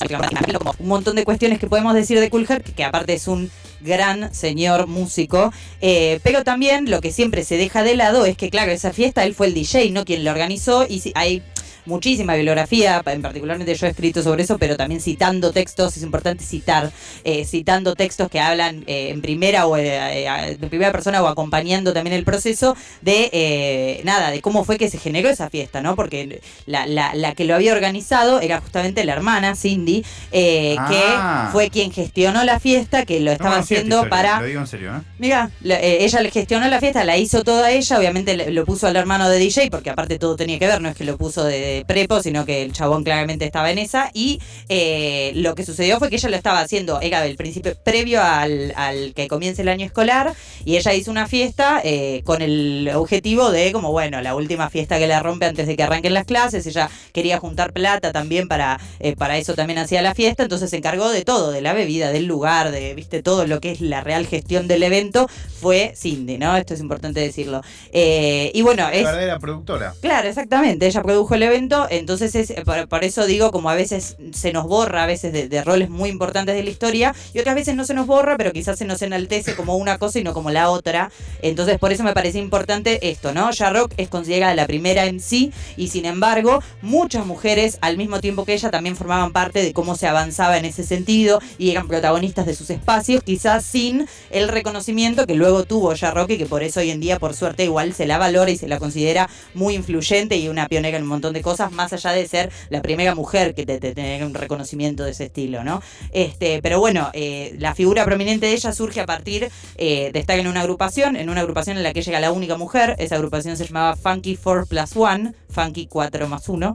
como 0.58 0.74
un 0.78 0.88
montón 0.88 1.16
de 1.16 1.24
cuestiones 1.24 1.58
que 1.58 1.66
podemos 1.66 1.94
decir 1.94 2.18
de 2.18 2.30
Cool 2.30 2.46
Herc, 2.48 2.74
que 2.74 2.84
aparte 2.84 3.14
es 3.14 3.28
un 3.28 3.50
gran 3.84 4.34
señor 4.34 4.86
músico, 4.86 5.52
eh, 5.80 6.18
pero 6.24 6.42
también 6.42 6.90
lo 6.90 7.00
que 7.00 7.12
siempre 7.12 7.44
se 7.44 7.56
deja 7.56 7.82
de 7.82 7.94
lado 7.94 8.24
es 8.24 8.36
que, 8.36 8.50
claro, 8.50 8.72
esa 8.72 8.92
fiesta 8.92 9.24
él 9.24 9.34
fue 9.34 9.48
el 9.48 9.54
DJ, 9.54 9.90
no 9.90 10.04
quien 10.04 10.24
la 10.24 10.32
organizó, 10.32 10.86
y 10.88 11.12
hay 11.14 11.42
muchísima 11.86 12.34
bibliografía, 12.34 13.02
en 13.06 13.22
particularmente 13.22 13.74
yo 13.74 13.86
he 13.86 13.90
escrito 13.90 14.22
sobre 14.22 14.42
eso, 14.42 14.58
pero 14.58 14.76
también 14.76 15.00
citando 15.00 15.52
textos, 15.52 15.96
es 15.96 16.02
importante 16.02 16.44
citar, 16.44 16.90
eh, 17.24 17.44
citando 17.44 17.94
textos 17.94 18.30
que 18.30 18.40
hablan 18.40 18.84
eh, 18.86 19.10
en 19.10 19.20
primera 19.20 19.66
o 19.66 19.76
eh, 19.76 20.26
en 20.26 20.68
primera 20.68 20.92
persona 20.92 21.22
o 21.22 21.26
acompañando 21.26 21.92
también 21.92 22.14
el 22.14 22.24
proceso 22.24 22.76
de 23.02 24.00
nada, 24.04 24.30
de 24.30 24.40
cómo 24.40 24.64
fue 24.64 24.78
que 24.78 24.90
se 24.90 24.98
generó 24.98 25.28
esa 25.28 25.50
fiesta, 25.50 25.82
¿no? 25.82 25.96
Porque 25.96 26.40
la, 26.66 26.86
la, 26.86 27.14
la 27.14 27.34
que 27.34 27.44
lo 27.44 27.54
había 27.54 27.72
organizado 27.72 28.40
era 28.40 28.60
justamente 28.60 29.04
la 29.04 29.12
hermana, 29.12 29.54
Cindy, 29.54 30.04
que 30.30 30.76
ah. 30.78 31.50
fue 31.52 31.70
quien 31.70 31.92
gestionó 31.92 32.44
la 32.44 32.60
fiesta, 32.60 33.04
que 33.04 33.20
lo 33.20 33.30
estaba 33.30 33.58
haciendo 33.58 34.08
para. 34.08 34.40
Lo 34.40 34.46
digo 34.46 34.60
en 34.60 34.66
serio, 34.66 35.04
Mira, 35.18 35.50
ella 35.62 36.20
le 36.20 36.30
gestionó 36.30 36.68
la 36.68 36.80
fiesta, 36.80 37.04
la 37.04 37.16
hizo 37.16 37.44
toda 37.44 37.70
ella, 37.70 37.98
obviamente 37.98 38.50
lo 38.50 38.64
puso 38.64 38.86
al 38.86 38.96
hermano 38.96 39.28
de 39.28 39.38
DJ, 39.38 39.70
porque 39.70 39.90
aparte 39.90 40.18
todo 40.18 40.36
tenía 40.36 40.58
que 40.58 40.66
ver, 40.66 40.80
no 40.80 40.88
es 40.88 40.96
que 40.96 41.04
lo 41.04 41.16
puso 41.16 41.44
de 41.44 41.73
prepo, 41.86 42.22
sino 42.22 42.44
que 42.44 42.62
el 42.62 42.72
chabón 42.72 43.04
claramente 43.04 43.44
estaba 43.44 43.70
en 43.70 43.78
esa. 43.78 44.10
Y 44.12 44.40
eh, 44.68 45.32
lo 45.34 45.54
que 45.54 45.64
sucedió 45.64 45.98
fue 45.98 46.10
que 46.10 46.16
ella 46.16 46.28
lo 46.28 46.36
estaba 46.36 46.60
haciendo, 46.60 47.00
era 47.00 47.22
del 47.22 47.36
principio, 47.36 47.74
previo 47.82 48.22
al, 48.22 49.12
que 49.14 49.28
comience 49.28 49.62
el 49.62 49.68
año 49.68 49.86
escolar, 49.86 50.34
y 50.64 50.76
ella 50.76 50.94
hizo 50.94 51.10
una 51.10 51.26
fiesta 51.26 51.80
eh, 51.82 52.22
con 52.24 52.42
el 52.42 52.90
objetivo 52.94 53.50
de, 53.50 53.72
como 53.72 53.92
bueno, 53.92 54.20
la 54.20 54.34
última 54.34 54.70
fiesta 54.70 54.98
que 54.98 55.06
la 55.06 55.20
rompe 55.20 55.46
antes 55.46 55.66
de 55.66 55.76
que 55.76 55.82
arranquen 55.82 56.14
las 56.14 56.26
clases. 56.26 56.66
Ella 56.66 56.88
quería 57.12 57.38
juntar 57.38 57.72
plata 57.72 58.12
también 58.12 58.48
para, 58.48 58.78
eh, 59.00 59.16
para 59.16 59.38
eso 59.38 59.54
también 59.54 59.78
hacía 59.78 60.02
la 60.02 60.14
fiesta, 60.14 60.42
entonces 60.42 60.70
se 60.70 60.76
encargó 60.76 61.10
de 61.10 61.24
todo, 61.24 61.50
de 61.50 61.60
la 61.60 61.72
bebida, 61.72 62.10
del 62.12 62.26
lugar, 62.26 62.70
de, 62.70 62.94
viste, 62.94 63.22
todo 63.22 63.46
lo 63.46 63.60
que 63.60 63.72
es 63.72 63.80
la 63.80 64.00
real 64.00 64.26
gestión 64.26 64.68
del 64.68 64.82
evento, 64.82 65.28
fue 65.60 65.94
Cindy, 65.96 66.38
¿no? 66.38 66.56
Esto 66.56 66.74
es 66.74 66.80
importante 66.80 67.20
decirlo. 67.20 67.62
y 67.92 68.62
bueno, 68.62 68.88
es. 68.88 69.02
La 69.02 69.10
verdadera 69.10 69.38
productora. 69.38 69.94
Claro, 70.00 70.28
exactamente. 70.28 70.86
Ella 70.86 71.02
produjo 71.02 71.34
el 71.34 71.42
evento 71.42 71.63
entonces 71.90 72.34
es, 72.34 72.52
por, 72.88 73.04
eso 73.04 73.26
digo, 73.26 73.50
como 73.50 73.70
a 73.70 73.74
veces 73.74 74.16
se 74.32 74.52
nos 74.52 74.66
borra, 74.66 75.04
a 75.04 75.06
veces 75.06 75.32
de, 75.32 75.64
roles 75.64 75.90
muy 75.90 76.10
importantes 76.10 76.54
de 76.54 76.62
la 76.62 76.70
historia, 76.70 77.14
y 77.32 77.38
otras 77.38 77.54
veces 77.54 77.74
no 77.74 77.84
se 77.84 77.94
nos 77.94 78.06
borra, 78.06 78.36
pero 78.36 78.52
quizás 78.52 78.78
se 78.78 78.84
nos 78.84 79.02
enaltece 79.02 79.54
como 79.54 79.76
una 79.76 79.98
cosa 79.98 80.18
y 80.18 80.24
no 80.24 80.34
como 80.34 80.50
la 80.50 80.70
otra. 80.70 81.10
Entonces 81.42 81.78
por 81.78 81.92
eso 81.92 82.02
me 82.04 82.12
parece 82.12 82.38
importante 82.38 83.10
esto, 83.10 83.32
¿no? 83.32 83.50
Ya 83.50 83.70
Rock 83.70 83.92
es 83.96 84.08
considerada 84.08 84.54
la 84.54 84.66
primera 84.66 85.06
en 85.06 85.20
sí, 85.20 85.52
y 85.76 85.88
sin 85.88 86.06
embargo, 86.06 86.62
muchas 86.82 87.26
mujeres, 87.26 87.78
al 87.80 87.96
mismo 87.96 88.20
tiempo 88.20 88.44
que 88.44 88.54
ella, 88.54 88.70
también 88.70 88.96
formaban 88.96 89.32
parte 89.32 89.62
de 89.62 89.72
cómo 89.72 89.96
se 89.96 90.06
avanzaba 90.06 90.58
en 90.58 90.64
ese 90.64 90.84
sentido 90.84 91.40
y 91.58 91.70
eran 91.70 91.88
protagonistas 91.88 92.46
de 92.46 92.54
sus 92.54 92.70
espacios, 92.70 93.22
quizás 93.22 93.64
sin 93.64 94.06
el 94.30 94.48
reconocimiento 94.48 95.26
que 95.26 95.34
luego 95.34 95.64
tuvo 95.64 95.94
ya 95.94 96.10
Rock 96.10 96.30
y 96.30 96.38
que 96.38 96.46
por 96.46 96.62
eso 96.62 96.80
hoy 96.80 96.90
en 96.90 97.00
día, 97.00 97.18
por 97.18 97.34
suerte, 97.34 97.64
igual 97.64 97.94
se 97.94 98.06
la 98.06 98.18
valora 98.18 98.50
y 98.50 98.56
se 98.56 98.68
la 98.68 98.78
considera 98.78 99.28
muy 99.54 99.74
influyente 99.74 100.36
y 100.36 100.48
una 100.48 100.66
pionera 100.66 100.96
en 100.96 101.04
un 101.04 101.08
montón 101.08 101.32
de 101.32 101.42
cosas 101.42 101.53
más 101.72 101.92
allá 101.92 102.12
de 102.12 102.26
ser 102.26 102.50
la 102.70 102.82
primera 102.82 103.14
mujer 103.14 103.54
que 103.54 103.66
te, 103.66 103.78
te, 103.78 104.24
un 104.24 104.34
reconocimiento 104.34 105.04
de 105.04 105.12
ese 105.12 105.24
estilo, 105.24 105.64
¿no? 105.64 105.82
Este, 106.12 106.60
pero 106.62 106.80
bueno, 106.80 107.10
eh, 107.12 107.54
la 107.58 107.74
figura 107.74 108.04
prominente 108.04 108.46
de 108.46 108.52
ella 108.52 108.72
surge 108.72 109.00
a 109.00 109.06
partir 109.06 109.50
eh, 109.76 110.10
de 110.12 110.18
estar 110.18 110.38
en 110.38 110.46
una 110.46 110.60
agrupación, 110.60 111.16
en 111.16 111.30
una 111.30 111.40
agrupación 111.40 111.76
en 111.76 111.82
la 111.82 111.92
que 111.92 112.02
llega 112.02 112.20
la 112.20 112.32
única 112.32 112.56
mujer, 112.56 112.96
esa 112.98 113.16
agrupación 113.16 113.56
se 113.56 113.66
llamaba 113.66 113.96
Funky 113.96 114.36
4 114.36 114.66
Plus 114.66 114.96
1, 114.96 115.34
Funky 115.48 115.86
4 115.86 116.28
más 116.28 116.48
1. 116.48 116.74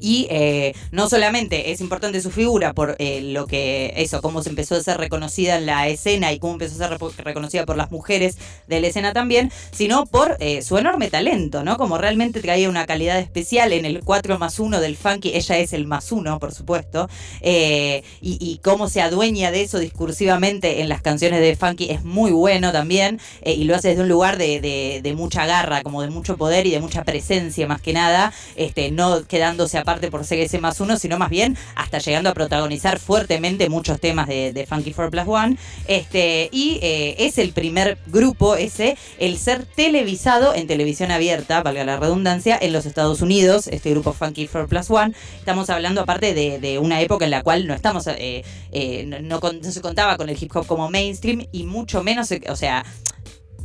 Y 0.00 0.26
eh, 0.30 0.74
no 0.90 1.08
solamente 1.08 1.72
es 1.72 1.80
importante 1.80 2.20
su 2.20 2.30
figura 2.30 2.72
por 2.72 2.96
eh, 2.98 3.20
lo 3.22 3.46
que, 3.46 3.92
eso, 3.96 4.20
cómo 4.22 4.42
se 4.42 4.50
empezó 4.50 4.76
a 4.76 4.82
ser 4.82 4.98
reconocida 4.98 5.56
en 5.56 5.66
la 5.66 5.88
escena 5.88 6.32
y 6.32 6.38
cómo 6.38 6.54
empezó 6.54 6.82
a 6.82 6.88
ser 6.88 6.98
reconocida 7.24 7.66
por 7.66 7.76
las 7.76 7.90
mujeres 7.90 8.36
de 8.66 8.80
la 8.80 8.88
escena 8.88 9.12
también, 9.12 9.50
sino 9.72 10.06
por 10.06 10.36
eh, 10.40 10.62
su 10.62 10.78
enorme 10.78 11.08
talento, 11.08 11.64
¿no? 11.64 11.76
Como 11.76 11.98
realmente 11.98 12.40
traía 12.40 12.68
una 12.68 12.86
calidad 12.86 13.18
especial 13.18 13.72
en 13.72 13.84
el 13.84 14.02
4 14.04 14.38
más 14.38 14.58
1 14.58 14.80
del 14.80 14.96
funky, 14.96 15.32
ella 15.34 15.58
es 15.58 15.72
el 15.72 15.86
más 15.86 16.12
1, 16.12 16.38
por 16.38 16.52
supuesto, 16.52 17.08
y, 17.40 18.60
cómo 18.62 18.88
se 18.88 19.00
adueña 19.00 19.50
de 19.50 19.62
eso 19.62 19.78
discursivamente 19.78 20.80
en 20.80 20.88
las 20.88 21.02
canciones 21.02 21.40
de 21.40 21.54
funky 21.56 21.90
es 21.90 22.04
muy 22.04 22.32
bueno 22.32 22.72
también, 22.72 23.20
y 23.44 23.64
lo 23.64 23.76
hace 23.76 23.88
desde 23.88 24.02
un 24.02 24.08
lugar 24.08 24.38
de, 24.38 24.60
de, 25.02 25.14
mucha 25.14 25.46
garra, 25.46 25.82
como 25.82 26.02
de 26.02 26.10
mucho 26.10 26.36
poder 26.36 26.66
y 26.66 26.70
de 26.70 26.80
mucha 26.80 27.04
presencia 27.04 27.66
más 27.66 27.80
que 27.80 27.92
nada, 27.92 28.32
este, 28.56 28.90
no 28.90 29.26
quedándose 29.26 29.78
a 29.78 29.84
parte 29.86 30.10
por 30.10 30.20
ese 30.20 30.58
más 30.58 30.80
uno, 30.80 30.98
sino 30.98 31.16
más 31.16 31.30
bien 31.30 31.56
hasta 31.74 31.98
llegando 31.98 32.28
a 32.28 32.34
protagonizar 32.34 32.98
fuertemente 32.98 33.70
muchos 33.70 34.00
temas 34.00 34.26
de, 34.26 34.66
Funky 34.68 34.92
4 34.92 35.10
Plus 35.10 35.24
One. 35.26 35.56
Este, 35.86 36.50
y 36.52 36.78
eh, 36.82 37.16
es 37.20 37.38
el 37.38 37.52
primer 37.52 37.96
grupo 38.06 38.56
ese, 38.56 38.98
el 39.18 39.38
ser 39.38 39.64
televisado 39.64 40.54
en 40.54 40.66
televisión 40.66 41.10
abierta, 41.10 41.62
valga 41.62 41.84
la 41.84 41.96
redundancia, 41.96 42.58
en 42.60 42.72
los 42.74 42.84
Estados 42.84 43.22
Unidos, 43.22 43.68
este 43.68 43.90
grupo 43.90 44.12
Funky 44.12 44.48
4 44.48 44.68
Plus 44.68 44.90
One. 44.90 45.14
Estamos 45.38 45.70
hablando 45.70 46.02
aparte 46.02 46.34
de, 46.34 46.78
una 46.78 47.00
época 47.00 47.24
en 47.24 47.30
la 47.30 47.42
cual 47.42 47.66
no 47.66 47.74
estamos, 47.74 48.06
eh, 48.08 48.44
eh, 48.72 49.04
no, 49.22 49.40
se 49.62 49.80
contaba 49.80 50.16
con 50.16 50.28
el 50.28 50.36
hip 50.42 50.54
hop 50.54 50.66
como 50.66 50.90
mainstream 50.90 51.46
y 51.52 51.64
mucho 51.64 52.02
menos, 52.02 52.28
o 52.48 52.56
sea, 52.56 52.84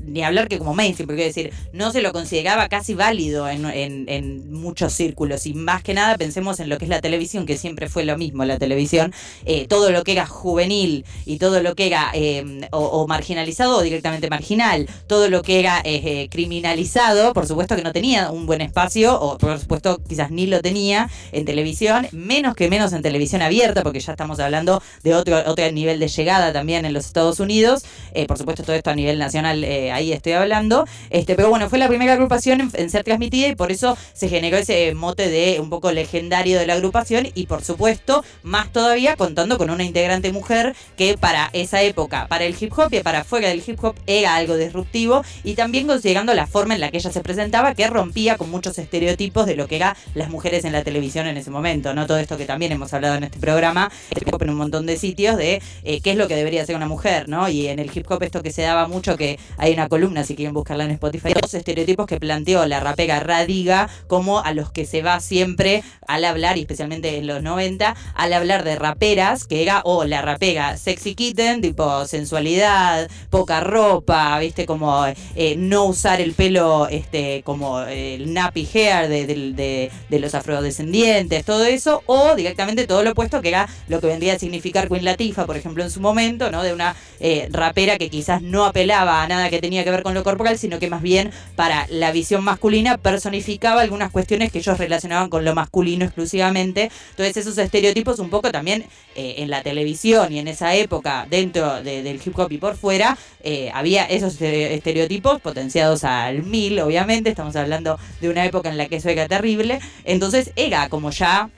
ni 0.05 0.23
hablar 0.23 0.47
que 0.47 0.57
como 0.57 0.73
mainstream, 0.73 1.07
porque 1.07 1.23
decir, 1.23 1.53
no 1.73 1.91
se 1.91 2.01
lo 2.01 2.11
consideraba 2.11 2.69
casi 2.69 2.93
válido 2.93 3.47
en, 3.49 3.65
en, 4.07 4.51
muchos 4.51 4.93
círculos. 4.93 5.45
Y 5.45 5.53
más 5.53 5.83
que 5.83 5.93
nada 5.93 6.17
pensemos 6.17 6.59
en 6.59 6.69
lo 6.69 6.77
que 6.77 6.85
es 6.85 6.89
la 6.89 7.01
televisión, 7.01 7.45
que 7.45 7.57
siempre 7.57 7.89
fue 7.89 8.05
lo 8.05 8.17
mismo 8.17 8.45
la 8.45 8.59
televisión. 8.59 9.13
Eh, 9.45 9.67
todo 9.67 9.91
lo 9.91 10.03
que 10.03 10.11
era 10.13 10.25
juvenil 10.25 11.05
y 11.25 11.37
todo 11.37 11.61
lo 11.61 11.75
que 11.75 11.87
era 11.87 12.11
em, 12.13 12.61
o, 12.71 13.07
marginalizado 13.07 13.77
o 13.77 13.81
directamente 13.81 14.29
marginal, 14.29 14.87
todo 15.07 15.29
lo 15.29 15.41
que 15.41 15.59
era 15.59 15.81
eh, 15.83 16.27
criminalizado, 16.29 17.33
por 17.33 17.47
supuesto 17.47 17.75
que 17.75 17.81
no 17.81 17.91
tenía 17.91 18.31
un 18.31 18.45
buen 18.45 18.61
espacio, 18.61 19.19
o 19.19 19.37
por 19.37 19.59
supuesto 19.59 20.01
quizás 20.07 20.31
ni 20.31 20.47
lo 20.47 20.61
tenía 20.61 21.09
en 21.31 21.45
televisión, 21.45 22.07
menos 22.11 22.55
que 22.55 22.69
menos 22.69 22.93
en 22.93 23.01
televisión 23.01 23.41
abierta, 23.41 23.83
porque 23.83 23.99
ya 23.99 24.11
estamos 24.13 24.39
hablando 24.39 24.81
de 25.03 25.15
otro, 25.15 25.41
otro 25.45 25.71
nivel 25.71 25.99
de 25.99 26.07
llegada 26.07 26.53
también 26.53 26.85
en 26.85 26.93
los 26.93 27.05
Estados 27.05 27.39
Unidos. 27.39 27.83
Eh, 28.13 28.27
por 28.27 28.37
supuesto, 28.37 28.63
todo 28.63 28.75
esto 28.75 28.89
a 28.89 28.95
nivel 28.95 29.17
nacional 29.19 29.63
ahí 29.91 30.11
estoy 30.11 30.33
hablando. 30.33 30.85
Este, 31.09 31.35
pero 31.35 31.49
bueno, 31.49 31.69
fue 31.69 31.79
la 31.79 31.87
primera 31.87 32.13
agrupación 32.13 32.71
en, 32.73 32.89
ser 32.89 33.03
transmitida 33.03 33.47
y 33.47 33.55
por 33.55 33.71
eso 33.71 33.97
se 34.13 34.29
generó 34.29 34.57
ese 34.57 34.93
mote 34.93 35.29
de 35.29 35.59
un 35.59 35.69
poco 35.69 35.91
legendario 35.91 36.59
de 36.59 36.67
la 36.67 36.73
agrupación 36.73 37.27
y 37.33 37.45
por 37.45 37.63
supuesto, 37.63 38.23
más 38.43 38.71
todavía 38.71 39.15
contando 39.15 39.57
con 39.57 39.69
una 39.69 39.83
integrante 39.83 40.31
mujer 40.31 40.75
que 40.97 41.17
para 41.17 41.49
esa 41.53 41.81
época, 41.81 42.27
para 42.27 42.45
el 42.45 42.55
hip 42.59 42.77
hop 42.77 42.93
y 42.93 42.99
para 42.99 43.23
fuera 43.23 43.49
del 43.49 43.63
hip 43.65 43.83
hop 43.83 43.95
era 44.07 44.35
algo 44.35 44.57
disruptivo 44.57 45.23
y 45.43 45.55
también 45.55 45.87
considerando 45.87 46.33
la 46.33 46.47
forma 46.47 46.75
en 46.75 46.81
la 46.81 46.91
que 46.91 46.97
ella 46.97 47.11
se 47.11 47.21
presentaba 47.21 47.73
que 47.73 47.87
rompía 47.87 48.37
con 48.37 48.49
muchos 48.49 48.77
estereotipos 48.77 49.45
de 49.45 49.55
lo 49.55 49.67
que 49.67 49.77
eran 49.77 49.95
las 50.15 50.29
mujeres 50.29 50.65
en 50.65 50.73
la 50.73 50.83
televisión 50.83 51.27
en 51.27 51.37
ese 51.37 51.51
momento, 51.51 51.93
¿no? 51.93 52.07
Todo 52.07 52.17
esto 52.17 52.37
que 52.37 52.45
también 52.45 52.71
hemos 52.71 52.93
hablado 52.93 53.15
en 53.15 53.23
este 53.23 53.39
programa, 53.39 53.91
en 54.11 54.49
un 54.49 54.55
montón 54.55 54.85
de 54.85 54.97
sitios 54.97 55.37
de 55.37 55.61
eh, 55.83 56.01
qué 56.01 56.11
es 56.11 56.17
lo 56.17 56.27
que 56.27 56.35
debería 56.35 56.65
ser 56.65 56.75
una 56.75 56.87
mujer, 56.87 57.29
¿no? 57.29 57.47
Y 57.49 57.67
en 57.67 57.79
el 57.79 57.91
hip 57.93 58.09
hop 58.09 58.23
esto 58.23 58.41
que 58.43 58.51
se 58.51 58.61
daba 58.63 58.87
mucho 58.87 59.17
que 59.17 59.39
hay 59.57 59.73
una 59.73 59.80
columna, 59.89 60.23
si 60.23 60.35
quieren 60.35 60.53
buscarla 60.53 60.85
en 60.85 60.91
Spotify, 60.91 61.33
dos 61.39 61.53
estereotipos 61.53 62.05
que 62.05 62.19
planteó 62.19 62.65
la 62.65 62.79
rapera 62.79 63.19
Radiga 63.19 63.89
como 64.07 64.39
a 64.39 64.53
los 64.53 64.71
que 64.71 64.85
se 64.85 65.01
va 65.01 65.19
siempre 65.19 65.83
al 66.07 66.25
hablar, 66.25 66.57
y 66.57 66.61
especialmente 66.61 67.17
en 67.17 67.27
los 67.27 67.41
90, 67.41 67.95
al 68.15 68.33
hablar 68.33 68.63
de 68.63 68.75
raperas, 68.75 69.45
que 69.45 69.61
era 69.61 69.81
o 69.85 70.03
la 70.05 70.21
rapera 70.21 70.77
sexy 70.77 71.15
kitten, 71.15 71.61
tipo 71.61 72.05
sensualidad, 72.05 73.09
poca 73.29 73.61
ropa, 73.61 74.37
viste, 74.39 74.65
como 74.65 75.05
eh, 75.35 75.55
no 75.57 75.85
usar 75.85 76.21
el 76.21 76.33
pelo 76.33 76.87
este 76.87 77.41
como 77.43 77.81
el 77.81 78.33
nappy 78.33 78.67
hair 78.73 79.07
de, 79.09 79.91
de, 80.09 80.19
los 80.19 80.35
afrodescendientes, 80.35 81.45
todo 81.45 81.65
eso, 81.65 82.03
o 82.05 82.35
directamente 82.35 82.85
todo 82.85 83.03
lo 83.03 83.11
opuesto, 83.11 83.41
que 83.41 83.49
era 83.49 83.67
lo 83.87 83.99
que 83.99 84.07
vendría 84.07 84.33
a 84.33 84.39
significar 84.39 84.87
Queen 84.87 85.05
Latifah, 85.05 85.45
por 85.45 85.57
ejemplo, 85.57 85.83
en 85.83 85.89
su 85.89 85.99
momento, 85.99 86.51
¿no? 86.51 86.61
De 86.63 86.73
una 86.73 86.95
eh, 87.19 87.47
rapera 87.51 87.97
que 87.97 88.09
quizás 88.09 88.41
no 88.41 88.65
apelaba 88.65 89.23
a 89.23 89.27
nada 89.27 89.49
que 89.49 89.59
tenía 89.59 89.70
que 89.83 89.91
ver 89.91 90.03
con 90.03 90.13
lo 90.13 90.23
corporal, 90.23 90.57
sino 90.57 90.79
que 90.79 90.89
más 90.89 91.01
bien 91.01 91.31
para 91.55 91.87
la 91.89 92.11
visión 92.11 92.43
masculina 92.43 92.97
personificaba 92.97 93.81
algunas 93.81 94.11
cuestiones 94.11 94.51
que 94.51 94.59
ellos 94.59 94.77
relacionaban 94.77 95.29
con 95.29 95.45
lo 95.45 95.55
masculino 95.55 96.05
exclusivamente. 96.05 96.91
Entonces 97.11 97.37
esos 97.37 97.57
estereotipos 97.57 98.19
un 98.19 98.29
poco 98.29 98.51
también 98.51 98.85
eh, 99.15 99.35
en 99.37 99.49
la 99.49 99.63
televisión 99.63 100.31
y 100.33 100.39
en 100.39 100.47
esa 100.47 100.75
época 100.75 101.25
dentro 101.29 101.81
del 101.81 102.21
hip 102.23 102.37
hop 102.37 102.51
y 102.51 102.57
por 102.57 102.75
fuera 102.75 103.17
eh, 103.43 103.71
había 103.73 104.05
esos 104.05 104.41
estereotipos 104.41 105.41
potenciados 105.41 106.03
al 106.03 106.43
mil, 106.43 106.79
obviamente, 106.79 107.29
estamos 107.29 107.55
hablando 107.55 107.99
de 108.19 108.29
una 108.29 108.45
época 108.45 108.69
en 108.69 108.77
la 108.77 108.87
que 108.87 108.97
eso 108.97 109.09
era 109.09 109.27
terrible. 109.27 109.79
Entonces 110.03 110.51
era 110.55 110.89
como 110.89 111.11
ya 111.11 111.49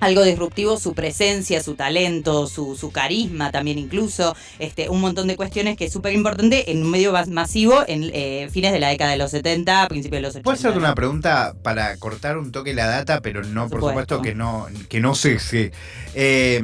algo 0.00 0.22
disruptivo, 0.22 0.78
su 0.78 0.94
presencia, 0.94 1.62
su 1.62 1.74
talento, 1.74 2.46
su, 2.46 2.76
su 2.76 2.90
carisma 2.90 3.50
también 3.50 3.78
incluso, 3.78 4.36
este, 4.58 4.88
un 4.88 5.00
montón 5.00 5.28
de 5.28 5.36
cuestiones 5.36 5.76
que 5.76 5.86
es 5.86 5.92
súper 5.92 6.12
importante 6.12 6.70
en 6.70 6.82
un 6.82 6.90
medio 6.90 7.12
más 7.12 7.28
masivo 7.28 7.84
en 7.86 8.10
eh, 8.12 8.48
fines 8.50 8.72
de 8.72 8.80
la 8.80 8.88
década 8.88 9.12
de 9.12 9.18
los 9.18 9.30
70, 9.30 9.88
principios 9.88 10.18
de 10.18 10.22
los 10.22 10.30
80. 10.30 10.44
¿Puedo 10.44 10.54
hacerte 10.54 10.78
una 10.78 10.94
pregunta 10.94 11.54
para 11.62 11.96
cortar 11.96 12.38
un 12.38 12.52
toque 12.52 12.74
la 12.74 12.86
data, 12.86 13.20
pero 13.20 13.42
no, 13.42 13.68
por, 13.68 13.80
supuesto. 13.80 14.22
que 14.22 14.34
no, 14.34 14.66
que 14.88 15.00
no 15.00 15.14
sé 15.14 15.38
si... 15.38 15.70
Eh, 16.14 16.62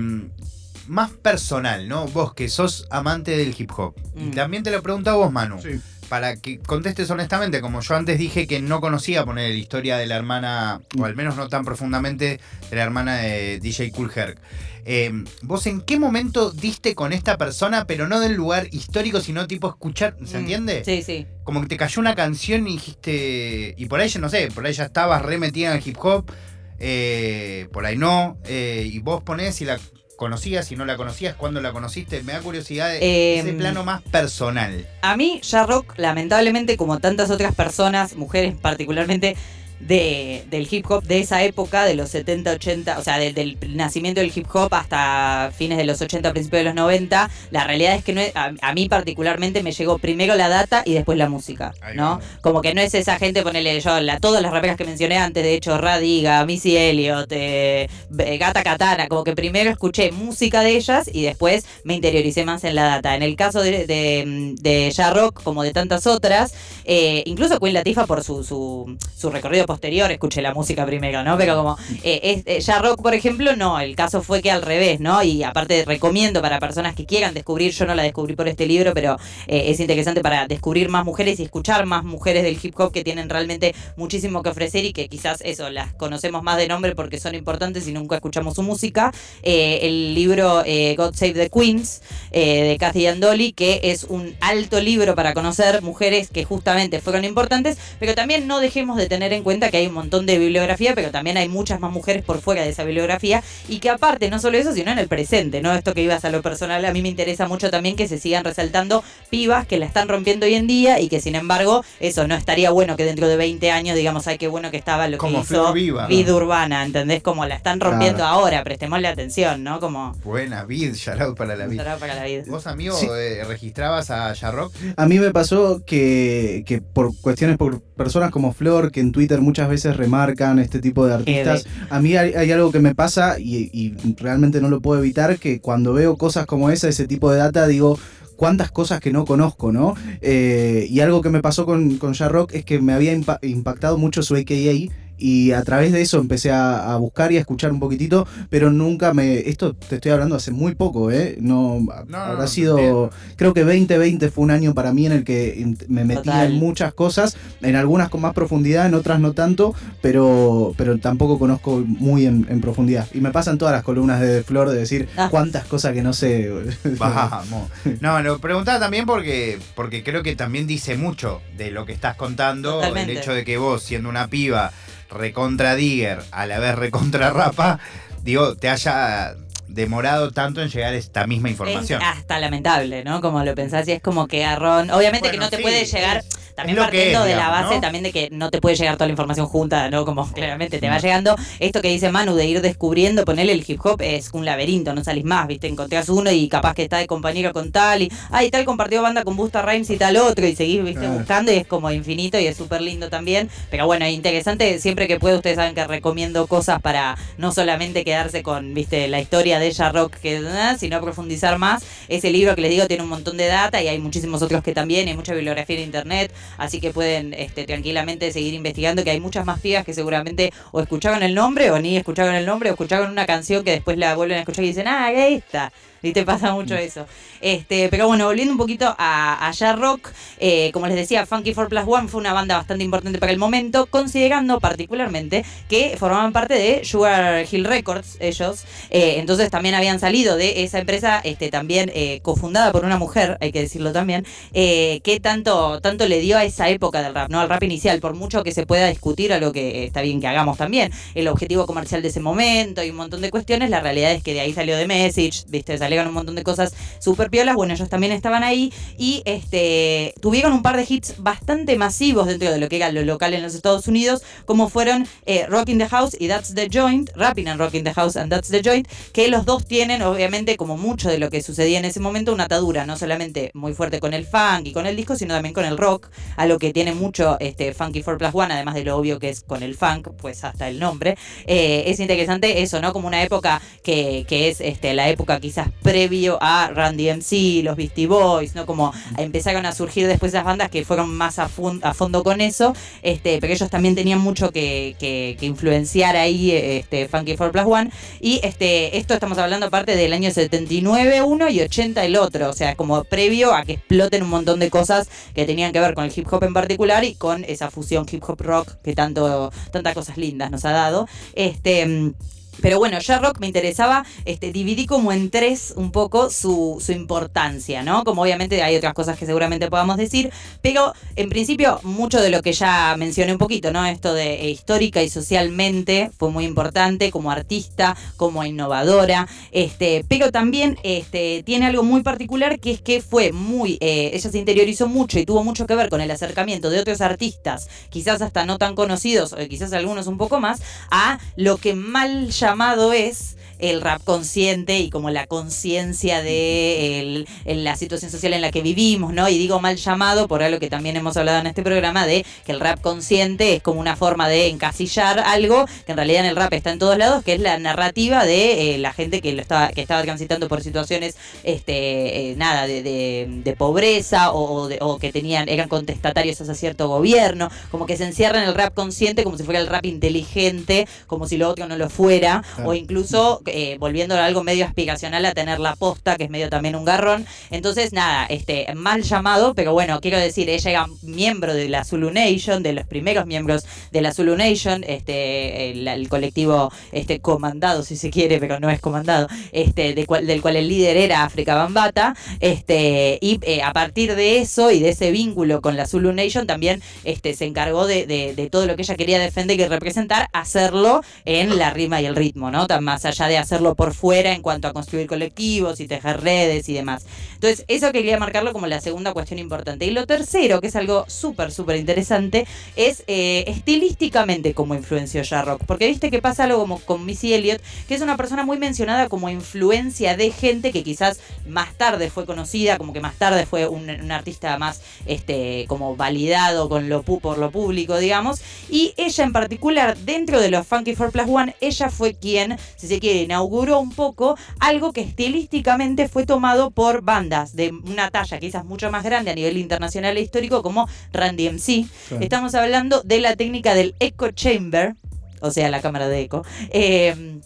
más 0.87 1.11
personal, 1.13 1.89
¿no? 1.89 2.07
Vos 2.09 2.35
que 2.35 2.51
sos 2.51 2.87
amante 2.91 3.39
del 3.39 3.55
hip 3.57 3.71
hop. 3.75 3.95
Y 4.17 4.25
mm. 4.25 4.31
también 4.33 4.63
te 4.63 4.71
lo 4.71 4.83
pregunto 4.83 5.09
a 5.09 5.15
vos, 5.15 5.33
Manu. 5.33 5.59
Sí 5.63 5.81
para 6.09 6.37
que 6.37 6.59
contestes 6.59 7.11
honestamente, 7.11 7.61
como 7.61 7.81
yo 7.81 7.95
antes 7.95 8.19
dije 8.19 8.47
que 8.47 8.61
no 8.61 8.81
conocía 8.81 9.25
poner 9.25 9.51
la 9.51 9.57
historia 9.57 9.97
de 9.97 10.07
la 10.07 10.17
hermana, 10.17 10.81
o 10.99 11.05
al 11.05 11.17
menos 11.17 11.37
no 11.37 11.49
tan 11.49 11.65
profundamente, 11.65 12.41
de 12.71 12.77
la 12.77 12.83
hermana 12.83 13.17
de 13.17 13.61
DJ 13.61 13.93
Cool 13.93 14.11
Herc. 14.15 14.39
Eh, 14.87 15.25
¿Vos 15.43 15.67
en 15.67 15.81
qué 15.81 15.99
momento 15.99 16.51
diste 16.51 16.95
con 16.95 17.13
esta 17.13 17.39
persona, 17.39 17.87
pero 17.87 18.07
no 18.07 18.21
del 18.21 18.35
lugar 18.35 18.69
histórico, 18.71 19.21
sino 19.21 19.47
tipo 19.47 19.69
escuchar, 19.69 20.17
¿se 20.25 20.37
mm, 20.37 20.41
entiende? 20.41 20.85
Sí, 20.85 21.03
sí. 21.03 21.27
Como 21.43 21.63
que 21.63 21.69
te 21.69 21.77
cayó 21.77 22.01
una 22.01 22.15
canción 22.15 22.69
y 22.69 22.73
dijiste, 22.75 23.75
y 23.79 23.87
por 23.87 24.01
ahí, 24.01 24.13
no 24.21 24.29
sé, 24.29 24.49
por 24.55 24.67
ahí 24.67 24.75
ya 24.75 24.85
estabas 24.85 25.23
re 25.23 25.39
metida 25.39 25.71
en 25.71 25.79
el 25.79 25.89
hip 25.89 25.97
hop, 26.01 26.31
eh, 26.79 27.69
por 27.73 27.87
ahí 27.87 27.97
no, 27.97 28.37
eh, 28.45 28.89
y 28.91 28.99
vos 28.99 29.23
ponés 29.23 29.61
y 29.63 29.65
la 29.65 29.79
conocías, 30.17 30.67
si 30.67 30.77
no 30.77 30.85
la 30.85 30.97
conocías, 30.97 31.35
cuándo 31.35 31.61
la 31.61 31.73
conociste. 31.73 32.23
Me 32.23 32.33
da 32.33 32.41
curiosidad 32.41 32.95
ese 32.95 33.41
em, 33.41 33.59
plano 33.59 33.85
más 33.85 34.03
personal. 34.03 34.87
A 35.03 35.17
mí, 35.17 35.41
ya 35.43 35.65
rock, 35.67 35.95
lamentablemente, 35.97 36.77
como 36.77 36.99
tantas 36.99 37.31
otras 37.31 37.55
personas, 37.55 38.17
mujeres 38.17 38.55
particularmente, 38.61 39.37
de, 39.81 40.45
del 40.51 40.67
hip 40.71 40.91
hop 40.91 41.05
de 41.05 41.21
esa 41.21 41.43
época, 41.43 41.85
de 41.85 41.95
los 41.95 42.11
70, 42.11 42.53
80, 42.53 42.99
o 42.99 43.03
sea, 43.03 43.19
del 43.19 43.59
nacimiento 43.75 44.21
del 44.21 44.33
hip 44.35 44.47
hop 44.53 44.73
hasta 44.75 45.53
fines 45.57 45.79
de 45.79 45.85
los 45.85 46.01
80, 46.01 46.33
principios 46.33 46.61
de 46.61 46.65
los 46.65 46.75
90, 46.75 47.31
la 47.51 47.65
realidad 47.65 47.95
es 47.95 48.05
que 48.05 48.13
no 48.13 48.23
a, 48.35 48.75
mí 48.75 48.89
particularmente 48.89 49.63
me 49.63 49.73
llegó 49.73 49.99
primero 49.99 50.35
la 50.35 50.49
data 50.49 50.83
y 50.85 50.95
después 50.95 51.19
la 51.19 51.29
música, 51.29 51.75
¿no? 51.95 52.21
Como 52.41 52.61
que 52.61 52.75
no 52.75 52.81
es 52.81 52.95
esa 52.95 53.19
gente, 53.19 53.43
ponerle 53.43 53.81
yo, 53.81 54.01
la, 54.01 54.19
todas 54.19 54.43
las 54.43 54.53
raperas 54.53 54.77
que 54.77 54.85
mencioné 54.85 55.19
antes, 55.19 55.43
de 55.43 55.55
hecho, 55.55 55.79
Radiga, 55.79 56.45
Missy 56.47 56.77
Elliott, 56.77 57.31
eh, 57.31 57.89
Gata 58.11 58.63
Katana, 58.63 59.09
como 59.09 59.25
que 59.25 59.35
primero 59.35 59.71
escuché 59.71 60.13
música 60.13 60.61
de 60.61 60.77
ellas 60.77 61.11
y 61.13 61.23
después 61.23 61.67
me 61.85 61.95
interioricé 61.95 62.45
más 62.45 62.65
en 62.65 62.75
la 62.75 62.85
data. 62.85 63.15
En 63.15 63.23
el 63.23 63.37
caso 63.37 63.61
de, 63.63 63.87
de, 63.87 64.55
de 64.61 64.93
Ja 64.95 65.11
Rock, 65.11 65.43
como 65.43 65.63
de 65.63 65.73
tantas 65.73 66.07
otras, 66.07 66.55
eh, 66.85 67.23
incluso 67.27 67.59
Queen 67.59 67.75
Latifah 67.75 68.07
por 68.07 68.23
su, 68.25 68.45
su, 68.45 68.97
su 69.17 69.31
recorrido 69.31 69.64
posterior 69.67 70.11
escuché 70.11 70.43
la 70.43 70.55
música 70.55 70.85
primero, 70.87 71.23
¿no? 71.23 71.37
Pero 71.37 71.57
como 71.57 71.79
eh, 72.03 72.43
eh, 72.47 72.61
ya 72.61 72.79
rock, 72.79 73.03
por 73.03 73.15
ejemplo, 73.15 73.57
no, 73.57 73.81
el 73.81 73.97
caso 73.97 74.23
fue 74.23 74.43
que 74.43 74.51
al 74.51 74.63
revés, 74.63 75.01
¿no? 75.01 75.23
Y 75.23 75.43
aparte 75.43 75.85
recomiendo 75.87 76.43
para 76.43 76.59
personas 76.59 76.95
que 76.95 77.07
quieran 77.07 77.35
descubrir, 77.35 77.73
yo 77.73 77.87
no 77.87 77.95
la 77.95 78.03
descubrí 78.03 78.37
por 78.37 78.49
este 78.49 78.67
libro, 78.67 78.93
pero 78.95 79.17
eh, 79.47 79.65
es 79.69 79.81
interesante 79.81 80.21
para 80.21 80.47
descubrir 80.47 80.89
más 80.89 81.05
mujeres 81.05 81.41
y 81.41 81.45
escuchar 81.45 81.87
más 81.87 82.05
mujeres 82.05 82.43
del 82.43 82.59
hip 82.61 82.79
hop 82.79 82.93
que 82.93 83.05
tienen 83.05 83.29
realmente 83.29 83.75
muchísimo 83.97 84.43
que 84.43 84.51
ofrecer 84.51 84.85
y 84.85 84.93
que 84.93 85.09
quizás 85.09 85.41
eso, 85.43 85.71
las 85.71 85.95
conocemos 85.95 86.43
más 86.43 86.57
de 86.57 86.69
nombre 86.69 86.95
porque 86.95 87.19
son 87.19 87.35
importantes 87.35 87.87
y 87.89 87.93
nunca 87.93 88.17
escuchamos 88.17 88.55
su 88.55 88.63
música. 88.63 89.13
el 89.43 90.15
libro 90.15 90.63
God 90.97 91.15
Save 91.15 91.33
the 91.33 91.51
Queens 91.51 92.03
de 92.33 92.77
Cathy 92.79 93.07
Andoli, 93.07 93.53
que 93.53 93.81
es 93.85 94.05
un 94.05 94.35
alto 94.41 94.81
libro 94.81 95.15
para 95.15 95.35
conocer 95.35 95.83
mujeres 95.83 96.31
que 96.31 96.45
justamente 96.45 97.01
fueron 97.01 97.25
importantes, 97.25 97.79
pero 97.99 98.15
también 98.15 98.47
no 98.47 98.61
dejemos 98.61 98.97
de 98.97 99.07
tener 99.07 99.33
en 99.33 99.43
cuenta 99.43 99.54
cuenta 99.55 99.71
que 99.71 99.77
hay 99.77 99.87
un 99.87 99.95
montón 99.95 100.27
de 100.27 100.37
bibliografía, 100.37 100.97
pero 100.97 101.13
también 101.13 101.37
hay 101.37 101.49
muchas 101.49 101.79
más 101.79 101.93
mujeres 101.93 102.25
por 102.25 102.41
fuera 102.41 102.63
de 102.63 102.71
esa 102.71 102.83
bibliografía 102.83 103.41
y 103.69 103.79
que 103.79 103.89
aparte, 103.89 104.29
no 104.29 104.41
solo 104.41 104.59
eso, 104.59 104.73
sino 104.73 104.91
en 104.91 104.99
el 104.99 105.07
presente, 105.07 105.63
¿no? 105.63 105.73
Esto 105.73 105.95
que 105.95 106.03
ibas 106.03 106.25
a 106.25 106.31
lo 106.31 106.43
personal, 106.43 106.85
a 106.85 106.93
mí 106.93 107.03
me 107.03 107.09
interesa 107.09 107.47
mucho 107.47 107.71
también 107.71 107.95
que 107.95 108.09
se 108.09 108.19
sigan 108.19 108.43
resaltando 108.43 109.05
pibas 109.31 109.65
que 109.65 109.79
la 109.79 109.87
están 109.87 110.09
rompiendo 110.09 110.47
hoy 110.47 110.55
en 110.55 110.67
día 110.67 110.99
y 110.99 111.09
que 111.09 111.21
sin 111.21 111.37
embargo, 111.37 111.85
eso 112.01 112.27
no 112.27 112.35
estaría 112.35 112.71
bueno 112.71 112.97
que 112.97 113.05
dentro 113.05 113.29
de 113.29 113.37
20 113.37 113.71
años 113.71 113.97
digamos, 113.97 114.27
ay, 114.27 114.39
qué 114.39 114.49
bueno 114.49 114.73
que 114.73 114.77
estaba 114.77 115.07
lo 115.07 115.19
que 115.19 115.31
hizo 115.31 115.73
Vida 115.73 116.35
Urbana, 116.35 116.85
¿entendés? 116.85 117.23
Como 117.23 117.47
la 117.47 117.55
están 117.55 117.79
rompiendo 117.79 118.25
ahora, 118.25 118.65
prestémosle 118.65 119.07
atención, 119.07 119.63
¿no? 119.63 119.79
Como... 119.79 120.15
Buena, 120.25 120.65
Vid, 120.65 120.95
shout 120.95 121.37
para 121.37 121.55
la 121.55 121.67
vida. 121.69 121.97
para 121.99 122.17
la 122.17 122.25
vid. 122.25 122.43
¿Vos, 122.49 122.67
amigo, 122.67 122.97
eh, 123.15 123.45
registrabas 123.45 124.11
a 124.11 124.35
Jarrock? 124.35 124.75
A 124.97 125.07
mí 125.07 125.21
me 125.21 125.31
pasó 125.31 125.85
que, 125.85 126.65
que 126.67 126.81
por 126.81 127.17
cuestiones, 127.21 127.57
por 127.57 127.81
personas 127.81 128.33
como 128.33 128.53
Flor, 128.53 128.91
que 128.91 129.01
en 129.01 129.13
Twitter 129.13 129.41
muchas 129.45 129.69
veces 129.69 129.97
remarcan 129.97 130.59
este 130.59 130.81
tipo 130.81 131.07
de 131.07 131.15
artistas, 131.15 131.67
a 131.91 132.01
mí 132.01 132.17
hay, 132.17 132.51
algo 132.51 132.73
que 132.73 132.81
me 132.81 132.95
pasa 132.95 133.39
y, 133.39 133.71
y 133.73 133.95
realmente 134.17 134.61
no 134.61 134.69
lo 134.69 134.81
puedo 134.81 135.01
evitar, 135.01 135.39
que 135.39 135.61
cuando 135.61 135.93
veo 135.93 136.17
cosas 136.17 136.47
como 136.47 136.71
esa, 136.71 136.89
ese 136.89 137.07
tipo 137.07 137.31
de 137.31 137.39
data, 137.39 137.67
digo, 137.67 137.99
cuántas 138.37 138.71
cosas 138.71 139.01
que 139.01 139.13
no 139.13 139.25
conozco, 139.25 139.73
¿no? 139.73 139.95
Eh, 140.21 140.87
y 140.91 141.01
algo 141.01 141.21
que 141.21 141.31
me 141.31 141.41
pasó 141.41 141.67
con, 141.67 141.97
con 141.99 142.15
Rock 142.15 142.55
es 142.55 142.65
que 142.65 142.81
me 142.81 142.93
había 142.93 143.13
impactado 143.13 143.99
mucho 143.99 144.23
su 144.23 144.35
AKA 144.35 144.93
y 145.17 145.53
a 145.53 145.63
través 145.63 145.93
de 145.93 146.03
eso 146.03 146.19
empecé 146.19 146.51
a, 146.51 146.97
buscar 146.97 147.33
y 147.33 147.37
a 147.37 147.41
escuchar 147.41 147.73
un 147.73 147.81
poquitito, 147.81 148.27
pero 148.51 148.71
nunca 148.71 149.15
me... 149.15 149.39
Esto 149.39 149.75
te 149.75 149.97
estoy 149.97 150.13
hablando 150.13 150.37
hace 150.37 150.51
muy 150.51 150.75
poco, 150.75 151.11
¿eh? 151.11 151.37
No, 151.41 151.87
habrá 152.13 152.47
sido... 152.47 153.11
Creo 153.37 153.55
que 153.55 153.65
2020 153.65 154.31
fue 154.31 154.45
un 154.45 154.51
año 154.51 154.75
para 154.75 154.93
mí 154.93 155.07
en 155.07 155.13
el 155.13 155.25
que 155.25 155.75
me 155.89 156.05
metí 156.05 156.31
en 156.31 156.55
muchas 156.55 156.95
cosas, 156.95 157.37
en 157.63 157.77
algunas 157.77 158.09
con 158.09 158.21
más 158.21 158.35
profundidad, 158.35 158.87
en 158.87 158.95
otras 158.95 159.21
no 159.21 159.33
tanto, 159.33 159.75
pero, 160.03 160.75
pero 160.77 160.99
tampoco 160.99 161.39
conozco 161.39 161.83
muy 161.87 162.27
en, 162.27 162.45
profundidad. 162.61 163.07
Y 163.13 163.21
me 163.21 163.31
pasan 163.31 163.59
todas 163.59 163.75
las 163.75 163.83
columnas 163.83 164.21
de 164.21 164.43
Flor 164.43 164.71
de 164.71 164.77
decir 164.77 165.09
ah. 165.17 165.29
cuántas 165.31 165.65
cosas 165.67 165.93
que 165.93 166.03
no 166.03 166.13
sé. 166.13 166.51
Vamos. 166.99 167.71
No, 168.01 168.21
lo 168.23 168.39
preguntaba 168.39 168.79
también 168.81 169.07
porque, 169.07 169.59
porque 169.75 170.03
creo 170.03 170.23
que 170.23 170.37
también 170.37 170.67
dice 170.67 170.97
mucho 170.97 171.41
de 171.57 171.71
lo 171.71 171.85
que 171.85 171.93
estás 171.93 172.17
contando, 172.17 172.83
el 172.83 173.11
hecho 173.11 173.33
de 173.33 173.45
que 173.45 173.57
vos, 173.57 173.83
siendo 173.83 174.09
una 174.09 174.29
piba, 174.29 174.73
recontra 175.15 175.75
Digger 175.75 176.23
a 176.31 176.47
la 176.47 176.59
vez 176.59 176.75
recontra 176.75 177.31
Rapa, 177.31 177.79
digo, 178.23 178.57
te 178.57 178.69
haya 178.69 179.35
demorado 179.69 180.31
tanto 180.31 180.63
en 180.63 180.69
llegar 180.69 180.93
a 180.93 180.97
esta 180.97 181.27
misma 181.27 181.51
información. 181.51 182.01
Es 182.01 182.09
hasta 182.09 182.39
lamentable, 182.39 183.05
¿no? 183.05 183.21
Como 183.21 183.43
lo 183.45 183.55
pensás 183.55 183.89
y 183.89 183.93
es 183.93 184.03
como 184.03 184.27
que 184.27 184.45
Arrón, 184.45 184.91
obviamente 184.91 185.31
que 185.31 185.39
no 185.39 185.51
te 185.51 185.59
puede 185.59 185.85
llegar 185.85 186.23
también 186.55 186.79
partiendo 186.79 187.25
de 187.25 187.35
la 187.35 187.49
base 187.49 187.81
también 187.81 188.05
de 188.05 188.13
que 188.13 188.29
no 188.31 188.51
te 188.51 188.61
puede 188.61 188.77
llegar 188.77 188.97
toda 188.97 189.07
la 189.07 189.13
información 189.13 189.47
junta, 189.47 189.91
¿no? 189.91 190.05
Como 190.05 190.31
claramente 190.33 190.79
te 190.79 190.89
va 190.89 190.99
llegando. 190.99 191.37
Esto 191.59 191.83
que 191.83 191.89
dice 191.89 192.11
Manu 192.11 192.35
de 192.35 192.47
ir 192.47 192.61
descubriendo, 192.61 193.25
ponerle 193.25 193.53
el 193.53 193.65
hip 193.67 193.81
hop 193.85 194.01
es 194.01 194.31
un 194.33 194.45
laberinto, 194.45 194.95
no 194.95 195.03
salís 195.03 195.25
más, 195.25 195.47
¿viste? 195.47 195.67
Encontrás 195.67 196.09
uno 196.09 196.31
y 196.31 196.49
capaz 196.49 196.75
que 196.75 196.85
está 196.85 196.99
de 196.99 197.07
compañero 197.07 197.53
con 197.53 197.73
tal 197.73 198.03
y, 198.03 198.13
ay, 198.31 198.51
tal 198.51 198.65
compartió 198.65 199.03
banda 199.03 199.25
con 199.25 199.37
Busta 199.37 199.63
Rhymes 199.63 199.91
y 199.91 199.97
tal 199.97 200.17
otro 200.17 200.47
y 200.47 200.55
seguís, 200.55 200.85
¿viste? 200.85 201.07
Buscando 201.09 201.53
y 201.53 201.57
es 201.57 201.67
como 201.67 201.91
infinito 201.91 202.39
y 202.39 202.47
es 202.47 202.57
súper 202.57 202.81
lindo 202.81 203.11
también. 203.11 203.51
Pero 203.71 203.87
bueno, 203.87 204.07
interesante, 204.07 204.79
siempre 204.79 205.09
que 205.09 205.19
puedo, 205.19 205.37
ustedes 205.37 205.57
saben 205.57 205.75
que 205.75 205.85
recomiendo 205.87 206.47
cosas 206.47 206.81
para 206.81 207.17
no 207.39 207.53
solamente 207.53 208.05
quedarse 208.05 208.43
con, 208.43 208.75
¿viste? 208.75 209.09
La 209.09 209.21
historia 209.21 209.59
de 209.59 209.67
ella 209.67 209.91
rock, 209.91 210.17
que, 210.17 210.41
sino 210.79 211.01
profundizar 211.01 211.59
más. 211.59 211.85
Ese 212.09 212.31
libro 212.31 212.55
que 212.55 212.61
les 212.61 212.71
digo 212.71 212.87
tiene 212.87 213.03
un 213.03 213.09
montón 213.09 213.37
de 213.37 213.47
data 213.47 213.83
y 213.83 213.89
hay 213.89 213.99
muchísimos 213.99 214.43
otros 214.43 214.63
que 214.63 214.73
también, 214.73 215.09
hay 215.09 215.17
mucha 215.17 215.35
bibliografía 215.35 215.77
en 215.77 215.85
internet 215.85 216.33
así 216.59 216.81
que 216.81 216.91
pueden 216.91 217.35
este, 217.35 217.65
tranquilamente 217.65 218.33
seguir 218.33 218.55
investigando, 218.55 219.05
que 219.05 219.11
hay 219.11 219.21
muchas 219.21 219.45
más 219.45 219.61
pibas 219.61 219.85
que 219.85 219.95
seguramente 219.95 220.53
o 220.73 220.81
escucharon 220.81 221.23
el 221.23 221.35
nombre 221.35 221.71
o 221.71 221.79
ni 221.79 221.97
escucharon 221.97 222.35
el 222.35 222.47
nombre 222.47 222.71
o 222.71 222.73
escucharon 222.73 223.11
una 223.11 223.27
canción 223.27 223.65
que 223.65 223.73
después 223.73 223.99
la 223.99 224.15
vuelven 224.15 224.39
a 224.39 224.41
escuchar 224.41 224.65
y 224.65 224.69
dicen, 224.69 224.89
ah, 224.89 225.09
¿qué 225.11 225.35
está? 225.35 225.73
Y 226.09 226.13
te 226.13 226.25
pasa 226.25 226.53
mucho 226.53 226.75
eso. 226.75 227.07
Este, 227.41 227.89
pero 227.89 228.07
bueno, 228.07 228.27
volviendo 228.27 228.53
un 228.53 228.59
poquito 228.59 228.95
a, 228.99 229.49
a 229.49 229.73
Rock, 229.77 230.11
eh, 230.39 230.71
como 230.73 230.87
les 230.87 230.97
decía, 230.97 231.25
Funky 231.25 231.55
4 231.55 231.69
Plus 231.71 231.85
One 231.87 232.09
fue 232.09 232.21
una 232.21 232.33
banda 232.33 232.57
bastante 232.57 232.85
importante 232.85 233.19
para 233.19 233.33
el 233.33 233.39
momento, 233.39 233.87
considerando 233.87 234.61
particularmente 234.61 235.45
que 235.69 235.97
formaban 235.99 236.33
parte 236.33 236.55
de 236.55 236.85
Sugar 236.85 237.47
Hill 237.51 237.65
Records, 237.65 238.19
ellos. 238.21 238.65
Eh, 238.91 239.17
entonces 239.19 239.51
también 239.51 239.75
habían 239.75 239.99
salido 239.99 240.37
de 240.37 240.65
esa 240.65 240.79
empresa, 240.79 241.21
este, 241.25 241.49
también 241.51 241.91
eh, 241.95 242.21
cofundada 242.23 242.71
por 242.71 242.85
una 242.85 242.99
mujer, 242.99 243.39
hay 243.41 243.51
que 243.53 243.61
decirlo 243.61 243.93
también, 243.93 244.27
que 244.53 245.21
tanto, 245.23 245.81
tanto 245.81 246.07
le 246.07 246.21
dio 246.21 246.37
a 246.37 246.45
esa 246.45 246.69
época 246.69 247.03
del 247.03 247.15
rap, 247.15 247.31
¿no? 247.31 247.41
Al 247.41 247.49
rap 247.49 247.63
inicial, 247.63 248.01
por 248.01 248.15
mucho 248.15 248.43
que 248.43 248.53
se 248.53 248.67
pueda 248.67 248.89
discutir 248.89 249.33
algo 249.33 249.53
que 249.53 249.85
está 249.85 250.03
bien 250.03 250.21
que 250.21 250.27
hagamos 250.27 250.59
también, 250.59 250.93
el 251.15 251.29
objetivo 251.29 251.67
comercial 251.67 252.03
de 252.03 252.09
ese 252.09 252.21
momento 252.21 252.83
y 252.83 252.91
un 252.91 252.97
montón 252.97 253.23
de 253.23 253.31
cuestiones, 253.31 253.71
la 253.71 253.81
realidad 253.81 254.13
es 254.13 254.23
que 254.23 254.35
de 254.35 254.41
ahí 254.41 254.53
salió 254.53 254.77
The 254.77 254.87
Message, 254.87 255.45
viste, 255.49 255.79
salió 255.95 256.09
un 256.09 256.15
montón 256.15 256.35
de 256.35 256.43
cosas 256.43 256.75
súper 256.99 257.31
piolas. 257.31 257.55
Bueno, 257.55 257.75
ellos 257.75 257.89
también 257.89 258.13
estaban 258.13 258.43
ahí 258.43 258.73
y 258.99 259.23
este, 259.25 260.15
tuvieron 260.21 260.53
un 260.53 260.63
par 260.63 260.77
de 260.77 260.87
hits 260.89 261.15
bastante 261.19 261.77
masivos 261.77 262.27
dentro 262.27 262.51
de 262.51 262.59
lo 262.59 262.69
que 262.69 262.77
era 262.77 262.91
lo 262.91 263.03
local 263.03 263.35
en 263.35 263.43
los 263.43 263.55
Estados 263.55 263.89
Unidos, 263.89 264.23
como 264.45 264.69
fueron 264.69 265.07
eh, 265.27 265.47
Rocking 265.47 265.79
the 265.79 265.89
House 265.89 266.17
y 266.19 266.29
That's 266.29 266.55
the 266.55 266.69
Joint, 266.73 267.11
Rapping 267.15 267.49
and 267.49 267.61
Rocking 267.61 267.85
the 267.85 267.95
House 267.95 268.17
and 268.17 268.31
That's 268.31 268.49
the 268.49 268.63
Joint, 268.63 268.89
que 269.13 269.29
los 269.29 269.45
dos 269.45 269.67
tienen, 269.67 270.03
obviamente, 270.03 270.57
como 270.57 270.77
mucho 270.77 271.09
de 271.09 271.19
lo 271.19 271.31
que 271.31 271.43
sucedía 271.43 271.79
en 271.79 271.85
ese 271.85 272.01
momento, 272.01 272.33
una 272.33 272.45
atadura, 272.45 272.87
no 272.87 272.97
solamente 272.97 273.51
muy 273.55 273.75
fuerte 273.75 274.01
con 274.01 274.15
el 274.15 274.27
funk 274.27 274.67
y 274.67 274.73
con 274.73 274.87
el 274.87 274.97
disco, 274.97 275.17
sino 275.17 275.35
también 275.35 275.55
con 275.55 275.65
el 275.65 275.77
rock, 275.77 276.09
a 276.37 276.47
lo 276.47 276.59
que 276.59 276.73
tiene 276.73 276.93
mucho 276.93 277.37
este, 277.41 277.73
Funky 277.75 278.03
4 278.03 278.19
Plus 278.19 278.31
One, 278.35 278.55
además 278.55 278.75
de 278.75 278.85
lo 278.85 278.97
obvio 278.97 279.19
que 279.19 279.31
es 279.31 279.43
con 279.43 279.63
el 279.63 279.75
funk, 279.75 280.09
pues 280.17 280.45
hasta 280.45 280.69
el 280.69 280.79
nombre. 280.79 281.17
Eh, 281.47 281.85
es 281.87 282.01
interesante 282.01 282.63
eso, 282.63 282.81
¿no? 282.81 282.93
Como 282.93 283.07
una 283.09 283.23
época 283.23 283.61
que, 283.83 284.25
que 284.29 284.49
es 284.49 284.61
este, 284.61 284.95
la 284.95 285.09
época 285.09 285.41
quizás 285.41 285.69
previo 285.85 286.39
a 286.41 286.71
Randy 286.75 287.11
MC, 287.11 287.63
los 287.63 287.77
Beastie 287.77 288.07
Boys, 288.07 288.55
¿no? 288.55 288.65
Como 288.65 288.93
empezaron 289.19 289.67
a 289.67 289.73
surgir 289.73 290.07
después 290.07 290.33
esas 290.33 290.45
bandas 290.45 290.71
que 290.71 290.83
fueron 290.83 291.15
más 291.15 291.39
a, 291.39 291.51
a 291.83 291.95
fondo 291.95 292.25
con 292.25 292.41
eso, 292.41 292.75
este, 293.03 293.39
pero 293.39 293.53
ellos 293.53 293.69
también 293.69 293.95
tenían 293.95 294.19
mucho 294.19 294.51
que, 294.51 294.97
que, 294.99 295.37
influenciar 295.45 296.17
ahí 296.17 296.53
este, 296.53 297.07
Funky 297.07 297.37
4 297.37 297.53
Plus 297.53 297.65
One. 297.67 297.91
Y 298.19 298.41
este, 298.43 298.97
esto 298.97 299.13
estamos 299.13 299.37
hablando 299.37 299.67
aparte 299.67 299.95
del 299.95 300.15
año 300.15 300.31
79 300.31 301.21
uno 301.23 301.51
y 301.51 301.61
80 301.61 302.03
el 302.03 302.17
otro, 302.17 302.49
o 302.49 302.55
sea, 302.55 302.75
como 302.77 303.05
previo 303.05 303.55
a 303.55 303.65
que 303.65 303.75
exploten 303.75 304.23
un 304.23 304.31
montón 304.31 304.61
de 304.61 304.71
cosas 304.71 305.11
que 305.35 305.45
tenían 305.45 305.73
que 305.73 305.81
ver 305.81 305.93
con 305.93 306.05
el 306.05 306.13
hip 306.17 306.27
hop 306.33 306.45
en 306.45 306.55
particular 306.55 307.05
y 307.05 307.15
con 307.15 307.45
esa 307.45 307.71
fusión 307.71 308.07
hip 308.11 308.25
hop 308.27 308.41
rock 308.41 308.77
que 308.83 308.95
tanto, 308.95 309.53
tantas 309.71 309.93
cosas 309.93 310.17
lindas 310.17 310.51
nos 310.51 310.65
ha 310.65 310.71
dado. 310.71 311.07
Este 311.35 312.15
pero 312.61 312.79
bueno, 312.79 312.99
ya 312.99 313.19
rock 313.19 313.39
me 313.41 313.47
interesaba, 313.47 314.05
este, 314.25 314.53
dividí 314.53 314.87
como 314.87 315.13
en 315.13 315.31
tres 315.31 315.73
un 315.77 315.91
poco 315.91 316.31
su, 316.31 316.83
su, 316.85 316.93
importancia, 316.93 317.83
¿no? 317.83 318.05
Como 318.05 318.23
obviamente 318.23 318.63
hay 318.63 318.77
otras 318.77 318.95
cosas 318.95 319.19
que 319.19 319.27
seguramente 319.27 319.69
podamos 319.69 319.97
decir, 319.97 320.31
pero 320.63 320.93
en 321.17 321.29
principio 321.29 321.81
mucho 321.83 322.21
de 322.21 322.31
lo 322.31 322.43
que 322.43 322.53
ya 322.53 322.95
mencioné 322.97 323.33
un 323.33 323.39
poquito, 323.39 323.73
¿no? 323.73 323.85
Esto 323.85 324.15
de 324.15 324.35
eh, 324.35 324.51
histórica 324.51 325.03
y 325.03 325.09
socialmente 325.09 326.11
fue 326.17 326.31
muy 326.31 326.45
importante 326.45 327.11
como 327.11 327.31
artista, 327.31 327.97
como 328.17 328.45
innovadora, 328.45 329.29
este, 329.53 330.05
pero 330.09 330.31
también 330.31 330.79
este, 330.83 331.43
tiene 331.45 331.67
algo 331.67 331.83
muy 331.83 332.03
particular 332.03 332.61
que 332.61 332.73
es 332.73 332.81
que 332.81 333.01
fue 333.01 333.33
muy, 333.33 333.79
eh, 333.81 334.11
ella 334.15 334.31
se 334.31 334.39
interiorizó 334.39 334.89
mucho 334.89 335.19
y 335.19 335.27
tuvo 335.27 335.45
mucho 335.45 335.67
que 335.67 335.75
ver 335.75 335.89
con 335.89 336.01
el 336.01 336.11
acercamiento 336.11 336.71
de 336.71 336.81
otros 336.81 337.01
artistas, 337.01 337.69
quizás 337.91 338.23
hasta 338.23 338.45
no 338.45 338.59
tan 338.59 338.75
conocidos, 338.75 339.33
o 339.33 339.37
quizás 339.49 339.73
algunos 339.73 340.07
un 340.07 340.19
poco 340.19 340.41
más, 340.41 340.63
a 340.91 341.19
lo 341.37 341.57
que 341.57 341.75
mal 341.75 342.31
llamado 342.45 342.93
es 342.93 343.37
el 343.59 343.81
rap 343.81 344.03
consciente 344.05 344.79
y 344.81 344.91
como 344.91 345.11
la 345.11 345.27
conciencia 345.27 346.23
de 346.23 347.25
la 347.47 347.77
situación 347.77 348.11
social 348.11 348.35
en 348.35 348.43
la 348.43 348.51
que 348.51 348.63
vivimos, 348.63 349.13
¿no? 349.13 349.29
Y 349.29 349.39
digo 349.39 349.61
mal 349.61 349.77
llamado 349.77 350.29
por 350.29 350.43
algo 350.43 350.59
que 350.59 350.69
también 350.69 350.97
hemos 350.97 351.17
hablado 351.17 351.39
en 351.39 351.47
este 351.47 351.63
programa 351.63 352.07
de 352.07 352.27
que 352.45 352.53
el 352.53 352.61
rap 352.61 352.81
consciente 352.81 353.55
es 353.55 353.63
como 353.63 353.81
una 353.81 353.97
forma 353.97 354.29
de 354.29 354.49
encasillar 354.49 355.21
algo 355.21 355.67
que 355.87 355.93
en 355.93 355.97
realidad 355.97 356.21
en 356.21 356.27
el 356.27 356.37
rap 356.37 356.53
está 356.53 356.73
en 356.73 356.79
todos 356.79 356.99
lados, 356.99 357.25
que 357.25 357.35
es 357.35 357.41
la 357.41 357.59
narrativa 357.59 358.25
de 358.25 358.75
eh, 358.75 358.79
la 358.79 358.93
gente 358.93 359.21
que 359.21 359.33
lo 359.33 359.41
estaba 359.41 359.69
que 359.69 359.81
estaba 359.81 360.03
transitando 360.03 360.49
por 360.49 360.63
situaciones 360.63 361.17
este 361.45 362.31
eh, 362.33 362.35
nada 362.37 362.67
de, 362.67 363.55
pobreza 363.57 364.33
o, 364.33 364.69
o, 364.81 364.99
que 364.99 365.13
tenían 365.13 365.49
eran 365.49 365.69
contestatarios 365.69 366.41
hacia 366.41 366.55
cierto 366.55 366.89
gobierno, 366.89 367.51
como 367.71 367.87
que 367.87 367.97
se 367.97 368.05
encierra 368.05 368.43
en 368.43 368.49
el 368.49 368.55
rap 368.55 368.75
consciente 368.75 369.23
como 369.23 369.39
si 369.39 369.45
fuera 369.45 369.61
el 369.61 369.69
rap 369.69 369.85
inteligente, 369.85 370.89
como 371.07 371.29
si 371.29 371.37
lo 371.37 371.49
otro 371.49 371.69
no 371.69 371.77
lo 371.77 371.89
fuera 371.89 372.34
o 372.65 372.75
incluso 372.75 373.43
eh, 373.47 373.77
volviendo 373.79 374.15
a 374.15 374.25
algo 374.25 374.43
medio 374.43 374.65
aspiracional 374.65 375.25
a 375.27 375.33
tener 375.33 375.61
la 375.61 375.77
posta, 375.77 376.17
que 376.17 376.25
es 376.25 376.31
medio 376.31 376.49
también 376.49 376.77
un 376.77 376.85
garrón. 376.85 377.27
Entonces, 377.51 377.93
nada, 377.93 378.27
este, 378.27 378.67
mal 378.75 379.03
llamado, 379.03 379.55
pero 379.55 379.73
bueno, 379.73 380.01
quiero 380.01 380.19
decir, 380.19 380.49
ella 380.49 380.71
era 380.71 380.87
miembro 381.03 381.55
de 381.55 381.69
la 381.69 381.85
Zulu 381.85 382.11
Nation, 382.11 382.63
de 382.63 382.73
los 382.73 382.87
primeros 382.87 383.27
miembros 383.27 383.65
de 383.93 384.01
la 384.01 384.13
Zulu 384.13 384.37
Nation, 384.37 384.85
este, 384.87 385.71
el, 385.71 386.09
colectivo 386.09 386.73
este, 386.93 387.21
comandado, 387.21 387.83
si 387.83 387.97
se 387.97 388.11
quiere, 388.11 388.39
pero 388.39 388.61
no 388.61 388.71
es 388.71 388.81
comandado, 388.81 389.29
este, 389.53 389.95
del 389.95 390.07
cual 390.07 390.57
el 390.57 390.69
líder 390.69 390.97
era 390.97 391.25
África 391.25 391.55
Bambata, 391.55 392.15
este, 392.41 393.19
y 393.21 393.39
eh, 393.43 393.63
a 393.63 393.73
partir 393.73 394.15
de 394.15 394.39
eso 394.39 394.71
y 394.71 394.81
de 394.81 394.91
ese 394.91 395.11
vínculo 395.11 395.61
con 395.61 395.77
la 395.77 395.87
Zulu 395.87 396.13
Nation 396.13 396.47
también 396.47 396.83
este, 397.05 397.35
se 397.35 397.47
encargó 397.47 397.87
de, 397.87 398.07
de, 398.07 398.49
todo 398.51 398.67
lo 398.67 398.77
que 398.77 398.83
ella 398.83 398.95
quería 398.97 399.19
defender 399.19 399.59
y 399.59 399.67
representar, 399.67 400.29
hacerlo 400.33 401.03
en 401.25 401.59
la 401.59 401.71
rima 401.71 402.01
y 402.01 402.07
el 402.07 402.15
ritmo, 402.15 402.24
¿no? 402.35 402.67
Tan 402.67 402.85
más 402.85 403.05
allá 403.05 403.29
de 403.29 403.39
hacerlo 403.39 403.75
por 403.75 403.95
fuera 403.95 404.33
en 404.33 404.43
cuanto 404.43 404.69
a 404.69 404.73
construir 404.73 405.07
colectivos 405.07 405.81
y 405.81 405.89
tejer 405.89 406.21
redes 406.21 406.69
y 406.69 406.75
demás. 406.75 407.07
Entonces, 407.35 407.65
eso 407.69 407.93
quería 407.93 408.19
marcarlo 408.19 408.53
como 408.53 408.67
la 408.67 408.81
segunda 408.81 409.13
cuestión 409.13 409.39
importante. 409.39 409.85
Y 409.87 409.91
lo 409.91 410.07
tercero, 410.07 410.61
que 410.61 410.69
es 410.69 410.77
algo 410.77 411.05
súper, 411.09 411.53
súper 411.53 411.77
interesante, 411.77 412.47
es 412.77 413.05
eh, 413.07 413.45
estilísticamente 413.47 414.55
cómo 414.55 414.75
influenció 414.75 415.23
ya 415.23 415.43
rock. 415.43 415.63
Porque 415.67 415.87
viste 415.87 416.11
que 416.11 416.23
pasa 416.23 416.45
algo 416.45 416.59
como 416.59 416.79
con 416.81 417.05
Missy 417.05 417.35
Elliott, 417.35 417.61
que 417.89 417.95
es 417.95 418.01
una 418.01 418.17
persona 418.17 418.45
muy 418.45 418.59
mencionada 418.59 419.09
como 419.09 419.29
influencia 419.29 420.17
de 420.17 420.31
gente 420.31 420.73
que 420.73 420.83
quizás 420.83 421.21
más 421.47 421.75
tarde 421.75 422.11
fue 422.11 422.27
conocida, 422.27 422.79
como 422.79 422.93
que 422.93 423.01
más 423.01 423.17
tarde 423.17 423.47
fue 423.47 423.69
un, 423.69 423.85
artista 424.11 424.59
más 424.59 424.81
este, 425.07 425.67
como 425.69 425.97
validado 425.97 426.69
con 426.69 426.89
lo, 426.89 427.03
por 427.03 427.39
lo 427.39 427.51
público, 427.51 427.99
digamos. 427.99 428.41
Y 428.71 428.95
ella 428.97 429.25
en 429.25 429.33
particular, 429.33 429.97
dentro 429.99 430.41
de 430.41 430.51
los 430.51 430.67
Funky 430.67 430.95
4 430.95 431.13
Plus 431.13 431.29
One, 431.29 431.57
ella 431.61 431.91
fue 431.91 432.14
quien, 432.15 432.59
si 432.77 432.87
se 432.87 433.01
quiere, 433.01 433.23
inauguró 433.23 433.79
un 433.81 433.91
poco 433.91 434.37
algo 434.61 434.93
que 434.93 435.03
estilísticamente 435.03 436.09
fue 436.09 436.27
tomado 436.27 436.71
por 436.71 437.03
bandas 437.03 437.55
de 437.57 437.71
una 437.71 438.11
talla 438.11 438.39
quizás 438.39 438.65
mucho 438.65 438.91
más 438.91 439.05
grande 439.05 439.31
a 439.31 439.35
nivel 439.35 439.57
internacional 439.59 440.17
e 440.17 440.21
histórico 440.21 440.63
como 440.63 440.89
Randy 441.13 441.49
MC. 441.51 441.87
Estamos 442.21 442.55
hablando 442.55 443.03
de 443.03 443.21
la 443.21 443.37
técnica 443.37 443.75
del 443.75 443.95
echo 444.01 444.31
chamber, 444.31 444.95
o 445.41 445.51
sea, 445.51 445.69
la 445.69 445.81
cámara 445.81 446.09
de 446.09 446.23
eco. 446.23 446.45
Eh, 446.71 447.41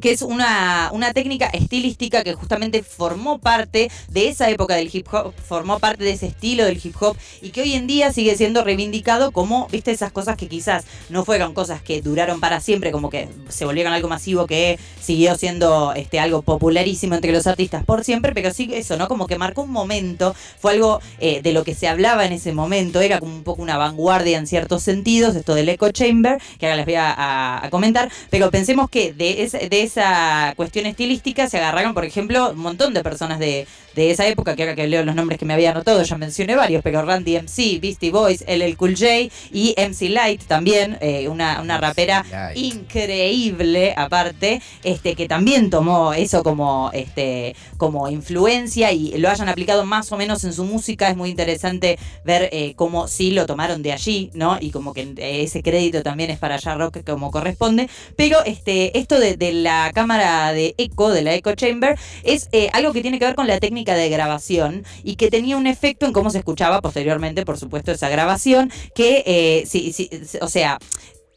que 0.00 0.10
es 0.10 0.22
una, 0.22 0.90
una 0.92 1.12
técnica 1.12 1.46
estilística 1.46 2.24
que 2.24 2.34
justamente 2.34 2.82
formó 2.82 3.38
parte 3.38 3.90
de 4.08 4.28
esa 4.28 4.50
época 4.50 4.74
del 4.74 4.90
hip 4.92 5.06
hop, 5.12 5.34
formó 5.46 5.78
parte 5.78 6.04
de 6.04 6.12
ese 6.12 6.26
estilo 6.26 6.64
del 6.64 6.80
hip 6.82 6.94
hop 7.00 7.16
y 7.42 7.50
que 7.50 7.62
hoy 7.62 7.74
en 7.74 7.86
día 7.86 8.12
sigue 8.12 8.36
siendo 8.36 8.64
reivindicado 8.64 9.32
como, 9.32 9.68
viste, 9.70 9.90
esas 9.90 10.12
cosas 10.12 10.36
que 10.36 10.48
quizás 10.48 10.84
no 11.08 11.24
fueron 11.24 11.54
cosas 11.54 11.82
que 11.82 12.02
duraron 12.02 12.40
para 12.40 12.60
siempre, 12.60 12.92
como 12.92 13.10
que 13.10 13.28
se 13.48 13.64
volvieron 13.64 13.92
algo 13.92 14.08
masivo 14.08 14.46
que 14.46 14.78
siguió 15.00 15.36
siendo 15.36 15.92
este, 15.94 16.20
algo 16.20 16.42
popularísimo 16.42 17.14
entre 17.14 17.32
los 17.32 17.46
artistas 17.46 17.84
por 17.84 18.04
siempre, 18.04 18.32
pero 18.32 18.52
sí 18.52 18.70
eso, 18.72 18.96
¿no? 18.96 19.08
Como 19.08 19.26
que 19.26 19.38
marcó 19.38 19.62
un 19.62 19.70
momento, 19.70 20.34
fue 20.58 20.72
algo 20.72 21.00
eh, 21.18 21.40
de 21.42 21.52
lo 21.52 21.64
que 21.64 21.74
se 21.74 21.88
hablaba 21.88 22.26
en 22.26 22.32
ese 22.32 22.52
momento, 22.52 23.00
era 23.00 23.18
como 23.18 23.34
un 23.34 23.42
poco 23.42 23.62
una 23.62 23.76
vanguardia 23.76 24.38
en 24.38 24.46
ciertos 24.46 24.82
sentidos, 24.82 25.36
esto 25.36 25.54
del 25.54 25.68
echo 25.68 25.90
chamber, 25.90 26.40
que 26.58 26.66
ahora 26.66 26.76
les 26.76 26.86
voy 26.86 26.94
a, 26.96 27.68
comentar, 27.70 28.10
pero 28.30 28.50
pensemos 28.50 28.88
que 28.90 29.12
de, 29.12 29.42
ese, 29.42 29.68
de 29.68 29.82
esa 29.88 30.54
cuestión 30.56 30.86
estilística 30.86 31.48
se 31.48 31.58
agarraron, 31.58 31.94
por 31.94 32.04
ejemplo, 32.04 32.50
un 32.50 32.60
montón 32.60 32.94
de 32.94 33.02
personas 33.02 33.38
de, 33.38 33.66
de 33.94 34.10
esa 34.10 34.26
época, 34.26 34.54
que 34.54 34.62
ahora 34.62 34.76
que 34.76 34.86
leo 34.86 35.04
los 35.04 35.14
nombres 35.14 35.38
que 35.38 35.44
me 35.44 35.54
había 35.54 35.72
anotado, 35.72 36.02
ya 36.02 36.16
mencioné 36.16 36.54
varios, 36.54 36.82
pero 36.82 37.02
Randy 37.02 37.36
MC, 37.36 37.80
Beastie 37.80 38.12
Boys, 38.12 38.44
LL 38.46 38.76
Cool 38.76 38.94
J 38.96 39.28
y 39.52 39.74
MC 39.76 40.08
Light 40.10 40.44
también, 40.44 40.98
eh, 41.00 41.28
una, 41.28 41.60
una 41.60 41.78
rapera 41.78 42.24
increíble 42.54 43.94
aparte, 43.96 44.62
este, 44.84 45.14
que 45.14 45.26
también 45.26 45.70
tomó 45.70 46.12
eso 46.12 46.42
como, 46.42 46.90
este, 46.92 47.56
como 47.76 48.08
influencia 48.08 48.92
y 48.92 49.18
lo 49.18 49.30
hayan 49.30 49.48
aplicado 49.48 49.84
más 49.84 50.12
o 50.12 50.16
menos 50.16 50.44
en 50.44 50.52
su 50.52 50.64
música. 50.64 51.08
Es 51.08 51.16
muy 51.16 51.30
interesante 51.30 51.98
ver 52.24 52.48
eh, 52.52 52.74
cómo 52.76 53.08
sí 53.08 53.32
lo 53.32 53.46
tomaron 53.46 53.82
de 53.82 53.92
allí, 53.92 54.30
¿no? 54.34 54.58
Y 54.60 54.70
como 54.70 54.92
que 54.94 55.14
ese 55.16 55.62
crédito 55.62 56.02
también 56.02 56.30
es 56.30 56.38
para 56.38 56.58
Rock 56.58 56.98
como 57.04 57.30
corresponde. 57.30 57.88
Pero 58.16 58.44
este, 58.44 58.98
esto 58.98 59.18
de, 59.18 59.36
de 59.36 59.52
la 59.52 59.77
cámara 59.94 60.52
de 60.52 60.74
eco, 60.78 61.10
de 61.10 61.22
la 61.22 61.34
echo 61.34 61.54
chamber, 61.54 61.98
es 62.22 62.48
eh, 62.52 62.70
algo 62.72 62.92
que 62.92 63.02
tiene 63.02 63.18
que 63.18 63.26
ver 63.26 63.34
con 63.34 63.46
la 63.46 63.60
técnica 63.60 63.94
de 63.94 64.08
grabación 64.08 64.84
y 65.02 65.16
que 65.16 65.30
tenía 65.30 65.56
un 65.56 65.66
efecto 65.66 66.06
en 66.06 66.12
cómo 66.12 66.30
se 66.30 66.38
escuchaba 66.38 66.80
posteriormente, 66.80 67.44
por 67.44 67.58
supuesto, 67.58 67.92
esa 67.92 68.08
grabación, 68.08 68.70
que, 68.94 69.22
eh, 69.26 69.64
sí, 69.66 69.92
sí, 69.92 70.10
o 70.40 70.48
sea, 70.48 70.78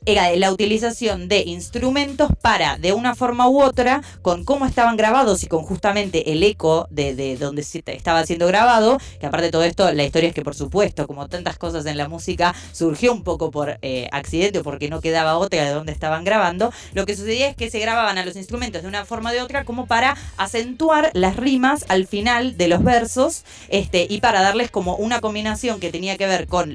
era 0.06 0.36
la 0.36 0.52
utilización 0.52 1.28
de 1.28 1.42
instrumentos 1.42 2.32
para, 2.42 2.78
de 2.78 2.92
una 2.92 3.14
forma 3.14 3.48
u 3.48 3.62
otra, 3.62 4.02
con 4.24 4.46
cómo 4.46 4.66
estaban 4.66 4.98
grabados 4.98 5.44
y 5.44 5.48
con 5.48 5.62
justamente 5.62 6.32
el 6.32 6.42
eco 6.42 6.88
de, 6.90 7.14
de 7.14 7.38
donde 7.38 7.62
estaba 7.62 8.26
siendo 8.26 8.48
grabado, 8.48 8.98
que 9.20 9.28
aparte 9.28 9.46
de 9.46 9.52
todo 9.52 9.64
esto, 9.64 9.92
la 9.92 10.04
historia 10.04 10.30
es 10.30 10.34
que 10.34 10.42
por 10.42 10.56
supuesto, 10.56 11.06
como 11.06 11.28
tantas 11.30 11.60
cosas 11.60 11.86
en 11.86 11.98
la 11.98 12.10
música, 12.10 12.56
surgió 12.72 13.14
un 13.14 13.24
poco 13.24 13.52
por 13.52 13.78
eh, 13.84 14.10
accidente 14.12 14.60
o 14.60 14.64
porque 14.64 14.90
no 14.90 15.02
quedaba 15.02 15.38
otra 15.38 15.64
de 15.66 15.70
donde 15.72 15.92
estaban 15.92 16.24
grabando, 16.24 16.74
lo 16.94 17.06
que 17.06 17.16
sucedía 17.16 17.48
es 17.48 17.56
que 17.56 17.70
se 17.70 17.78
grababan 17.78 18.18
a 18.18 18.26
los 18.26 18.36
instrumentos 18.36 18.82
de 18.82 18.88
una 18.88 19.06
forma 19.06 19.32
de 19.32 19.42
otra 19.42 19.66
como 19.66 19.86
para 19.86 20.18
acentuar 20.38 21.12
las 21.14 21.36
rimas 21.36 21.86
al 21.90 22.08
final 22.08 22.58
de 22.58 22.68
los 22.68 22.84
versos 22.84 23.44
este, 23.70 24.08
y 24.10 24.20
para 24.20 24.42
darles 24.42 24.72
como 24.72 24.96
una 24.96 25.22
combinación 25.22 25.80
que 25.80 25.92
tenía 25.92 26.18
que 26.18 26.26
ver 26.26 26.48
con 26.48 26.72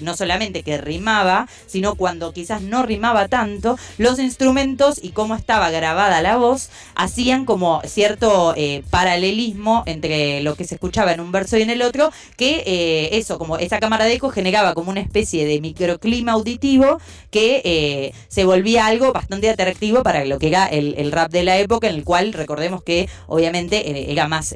no 0.00 0.16
solamente 0.16 0.62
que 0.62 0.78
rimaba, 0.78 1.46
sino 1.66 1.94
cuando 1.94 2.32
quizás 2.32 2.62
no 2.62 2.69
rimaba 2.82 3.28
tanto, 3.28 3.78
los 3.98 4.18
instrumentos 4.18 4.98
y 5.02 5.10
cómo 5.10 5.34
estaba 5.34 5.70
grabada 5.70 6.22
la 6.22 6.36
voz 6.36 6.70
hacían 6.94 7.44
como 7.44 7.80
cierto 7.84 8.54
eh, 8.56 8.82
paralelismo 8.90 9.82
entre 9.86 10.40
lo 10.42 10.54
que 10.54 10.64
se 10.64 10.76
escuchaba 10.76 11.12
en 11.12 11.20
un 11.20 11.32
verso 11.32 11.58
y 11.58 11.62
en 11.62 11.70
el 11.70 11.82
otro, 11.82 12.10
que 12.36 12.62
eh, 12.66 13.18
eso, 13.18 13.38
como 13.38 13.56
esa 13.58 13.80
cámara 13.80 14.04
de 14.04 14.14
eco 14.14 14.30
generaba 14.30 14.74
como 14.74 14.90
una 14.90 15.00
especie 15.00 15.46
de 15.46 15.60
microclima 15.60 16.32
auditivo 16.32 17.00
que 17.30 17.62
eh, 17.64 18.12
se 18.28 18.44
volvía 18.44 18.86
algo 18.86 19.12
bastante 19.12 19.50
atractivo 19.50 20.02
para 20.02 20.24
lo 20.24 20.38
que 20.38 20.48
era 20.48 20.66
el, 20.66 20.94
el, 20.96 21.12
rap 21.12 21.30
de 21.30 21.42
la 21.42 21.58
época, 21.58 21.88
en 21.88 21.96
el 21.96 22.04
cual 22.04 22.32
recordemos 22.32 22.82
que 22.82 23.08
obviamente 23.26 24.10
era 24.10 24.28
más 24.28 24.54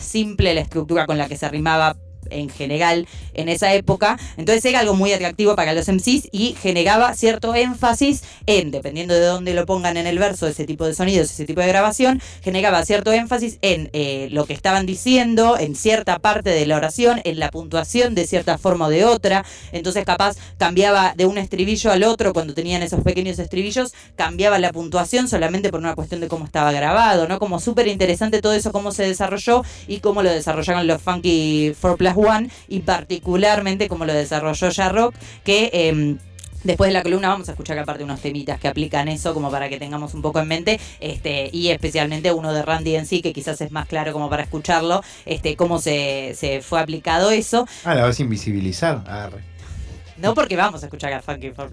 simple 0.00 0.54
la 0.54 0.60
estructura 0.60 1.06
con 1.06 1.18
la 1.18 1.28
que 1.28 1.36
se 1.36 1.48
rimaba 1.48 1.96
en 2.32 2.48
general 2.48 3.06
en 3.34 3.48
esa 3.48 3.72
época. 3.74 4.18
Entonces 4.36 4.64
era 4.64 4.80
algo 4.80 4.94
muy 4.94 5.12
atractivo 5.12 5.56
para 5.56 5.72
los 5.72 5.88
MCs 5.88 6.28
y 6.32 6.54
generaba 6.60 7.14
cierto 7.14 7.54
énfasis 7.54 8.22
en, 8.46 8.70
dependiendo 8.70 9.14
de 9.14 9.20
dónde 9.20 9.54
lo 9.54 9.66
pongan 9.66 9.96
en 9.96 10.06
el 10.06 10.18
verso, 10.18 10.46
ese 10.46 10.64
tipo 10.64 10.86
de 10.86 10.94
sonidos, 10.94 11.30
ese 11.30 11.44
tipo 11.44 11.60
de 11.60 11.68
grabación, 11.68 12.20
generaba 12.42 12.84
cierto 12.84 13.12
énfasis 13.12 13.58
en 13.62 13.90
eh, 13.92 14.28
lo 14.30 14.46
que 14.46 14.52
estaban 14.52 14.86
diciendo, 14.86 15.56
en 15.58 15.74
cierta 15.74 16.18
parte 16.18 16.50
de 16.50 16.66
la 16.66 16.76
oración, 16.76 17.20
en 17.24 17.38
la 17.38 17.50
puntuación 17.50 18.14
de 18.14 18.26
cierta 18.26 18.58
forma 18.58 18.86
o 18.86 18.90
de 18.90 19.04
otra. 19.04 19.44
Entonces 19.72 20.04
capaz 20.04 20.36
cambiaba 20.58 21.14
de 21.16 21.26
un 21.26 21.38
estribillo 21.38 21.90
al 21.90 22.04
otro 22.04 22.32
cuando 22.32 22.54
tenían 22.54 22.82
esos 22.82 23.02
pequeños 23.02 23.38
estribillos, 23.38 23.92
cambiaba 24.16 24.58
la 24.58 24.72
puntuación 24.72 25.28
solamente 25.28 25.70
por 25.70 25.80
una 25.80 25.94
cuestión 25.94 26.20
de 26.20 26.28
cómo 26.28 26.44
estaba 26.44 26.72
grabado, 26.72 27.28
¿no? 27.28 27.38
Como 27.38 27.60
súper 27.60 27.88
interesante 27.88 28.40
todo 28.40 28.52
eso, 28.52 28.72
cómo 28.72 28.92
se 28.92 29.04
desarrolló 29.04 29.62
y 29.86 30.00
cómo 30.00 30.22
lo 30.22 30.30
desarrollaron 30.30 30.86
los 30.86 31.02
Funky 31.02 31.74
4 31.80 31.96
Plus 31.96 32.14
One 32.24 32.50
y 32.68 32.80
particularmente 32.80 33.88
como 33.88 34.04
lo 34.04 34.12
desarrolló 34.12 34.68
ya 34.70 34.88
Rock, 34.88 35.14
que... 35.44 35.70
Em, 35.72 36.18
después 36.64 36.88
de 36.88 36.94
la 36.94 37.02
columna 37.02 37.28
vamos 37.28 37.48
a 37.48 37.52
escuchar 37.52 37.78
aparte 37.78 38.04
unos 38.04 38.20
temitas 38.20 38.60
que 38.60 38.68
aplican 38.68 39.08
eso 39.08 39.34
como 39.34 39.50
para 39.50 39.68
que 39.68 39.78
tengamos 39.78 40.14
un 40.14 40.22
poco 40.22 40.40
en 40.40 40.48
mente, 40.48 40.80
este, 41.00 41.50
y 41.52 41.68
especialmente 41.68 42.32
uno 42.32 42.52
de 42.52 42.62
Randy 42.62 42.96
en 42.96 43.06
sí, 43.06 43.20
que 43.22 43.32
quizás 43.32 43.60
es 43.60 43.72
más 43.72 43.86
claro 43.86 44.12
como 44.12 44.30
para 44.30 44.44
escucharlo, 44.44 45.02
este, 45.26 45.56
cómo 45.56 45.78
se, 45.78 46.34
se 46.36 46.60
fue 46.62 46.80
aplicado 46.80 47.30
eso. 47.30 47.66
Ah, 47.84 47.94
la 47.94 48.04
vas 48.04 48.18
a 48.18 48.22
invisibilizar. 48.22 49.02
No 50.22 50.34
porque 50.34 50.56
vamos 50.56 50.82
a 50.82 50.86
escuchar 50.86 51.12
a 51.12 51.20
Funky 51.20 51.50
for 51.50 51.68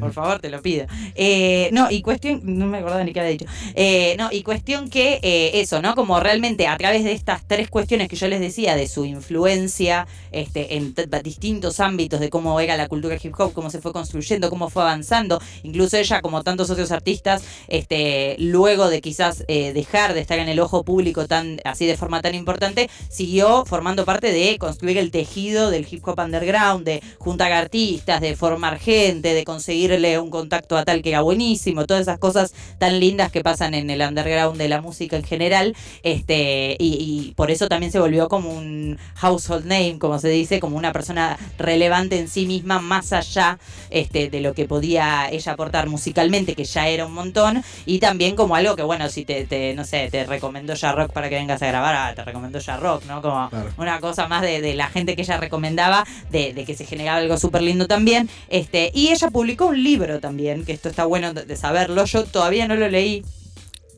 Por 0.00 0.12
favor, 0.12 0.40
te 0.40 0.50
lo 0.50 0.60
pido. 0.60 0.86
Eh, 1.14 1.70
no, 1.72 1.90
y 1.90 2.02
cuestión, 2.02 2.40
no 2.42 2.66
me 2.66 2.78
acuerdo 2.78 3.02
ni 3.04 3.12
qué 3.12 3.20
había 3.20 3.32
dicho. 3.32 3.46
Eh, 3.74 4.16
no, 4.18 4.28
y 4.32 4.42
cuestión 4.42 4.90
que 4.90 5.20
eh, 5.22 5.60
eso, 5.60 5.80
¿no? 5.80 5.94
Como 5.94 6.18
realmente 6.18 6.66
a 6.66 6.76
través 6.76 7.04
de 7.04 7.12
estas 7.12 7.46
tres 7.46 7.70
cuestiones 7.70 8.08
que 8.08 8.16
yo 8.16 8.26
les 8.26 8.40
decía, 8.40 8.74
de 8.74 8.88
su 8.88 9.04
influencia 9.04 10.06
este, 10.32 10.76
en 10.76 10.94
distintos 11.22 11.80
ámbitos 11.80 12.20
de 12.20 12.30
cómo 12.30 12.58
era 12.60 12.76
la 12.76 12.88
cultura 12.88 13.16
hip 13.22 13.34
hop, 13.38 13.52
cómo 13.52 13.70
se 13.70 13.80
fue 13.80 13.92
construyendo, 13.92 14.50
cómo 14.50 14.70
fue 14.70 14.82
avanzando, 14.82 15.40
incluso 15.62 15.96
ella, 15.96 16.20
como 16.20 16.42
tantos 16.42 16.70
otros 16.70 16.90
artistas, 16.90 17.44
este, 17.68 18.36
luego 18.38 18.90
de 18.90 19.00
quizás 19.00 19.44
dejar 19.46 20.14
de 20.14 20.20
estar 20.20 20.38
en 20.38 20.48
el 20.48 20.58
ojo 20.60 20.82
público 20.82 21.26
tan 21.26 21.60
así 21.64 21.86
de 21.86 21.96
forma 21.96 22.20
tan 22.20 22.34
importante, 22.34 22.90
siguió 23.08 23.64
formando 23.64 24.04
parte 24.04 24.32
de 24.32 24.58
construir 24.58 24.98
el 24.98 25.10
tejido 25.10 25.70
del 25.70 25.86
hip 25.88 26.06
hop 26.06 26.18
underground, 26.18 26.84
de 26.84 27.02
juntar 27.18 27.52
artistas, 27.68 28.22
de 28.22 28.34
formar 28.34 28.78
gente, 28.78 29.34
de 29.34 29.44
conseguirle 29.44 30.18
un 30.18 30.30
contacto 30.30 30.74
a 30.78 30.86
tal 30.86 31.02
que 31.02 31.10
era 31.10 31.20
buenísimo, 31.20 31.84
todas 31.84 32.02
esas 32.02 32.18
cosas 32.18 32.54
tan 32.78 32.98
lindas 32.98 33.30
que 33.30 33.42
pasan 33.42 33.74
en 33.74 33.90
el 33.90 34.00
underground 34.00 34.56
de 34.56 34.70
la 34.70 34.80
música 34.80 35.16
en 35.16 35.22
general, 35.22 35.76
este, 36.02 36.76
y, 36.78 37.34
por 37.36 37.50
eso 37.50 37.68
también 37.68 37.92
se 37.92 38.00
volvió 38.00 38.28
como 38.28 38.50
un 38.50 38.98
household 39.16 39.66
name, 39.66 39.98
como 39.98 40.18
se 40.18 40.30
dice, 40.30 40.60
como 40.60 40.78
una 40.78 40.94
persona 40.94 41.38
relevante 41.58 42.18
en 42.18 42.28
sí 42.28 42.46
misma, 42.46 42.78
más 42.78 43.12
allá 43.12 43.58
este, 43.90 44.30
de 44.30 44.40
lo 44.40 44.54
que 44.54 44.64
podía 44.64 45.28
ella 45.30 45.52
aportar 45.52 45.88
musicalmente, 45.88 46.54
que 46.54 46.64
ya 46.64 46.88
era 46.88 47.04
un 47.04 47.12
montón, 47.12 47.62
y 47.84 47.98
también 47.98 48.34
como 48.34 48.56
algo 48.56 48.76
que, 48.76 48.82
bueno, 48.82 49.10
si 49.10 49.26
te, 49.26 49.74
no 49.74 49.84
sé, 49.84 50.08
te 50.10 50.24
recomiendo 50.24 50.72
ya 50.72 50.92
rock 50.92 51.12
para 51.12 51.28
que 51.28 51.34
vengas 51.34 51.60
a 51.60 51.66
grabar, 51.66 51.94
ah, 51.94 52.14
te 52.14 52.24
recomiendo 52.24 52.58
ya 52.60 52.78
rock, 52.78 53.04
¿no? 53.04 53.20
Como 53.20 53.50
una 53.76 54.00
cosa 54.00 54.26
más 54.26 54.40
de, 54.40 54.74
la 54.74 54.88
gente 54.88 55.16
que 55.16 55.22
ella 55.22 55.36
recomendaba, 55.36 56.06
de, 56.30 56.64
que 56.64 56.74
se 56.74 56.86
generaba 56.86 57.18
algo 57.18 57.36
súper 57.36 57.47
lindo 57.60 57.86
también. 57.86 58.28
Este, 58.48 58.90
y 58.94 59.08
ella 59.08 59.30
publicó 59.30 59.66
un 59.66 59.82
libro 59.82 60.20
también, 60.20 60.64
que 60.64 60.72
esto 60.72 60.88
está 60.88 61.04
bueno 61.04 61.32
de 61.34 61.56
saberlo, 61.56 62.04
yo 62.04 62.24
todavía 62.24 62.68
no 62.68 62.76
lo 62.76 62.88
leí, 62.88 63.24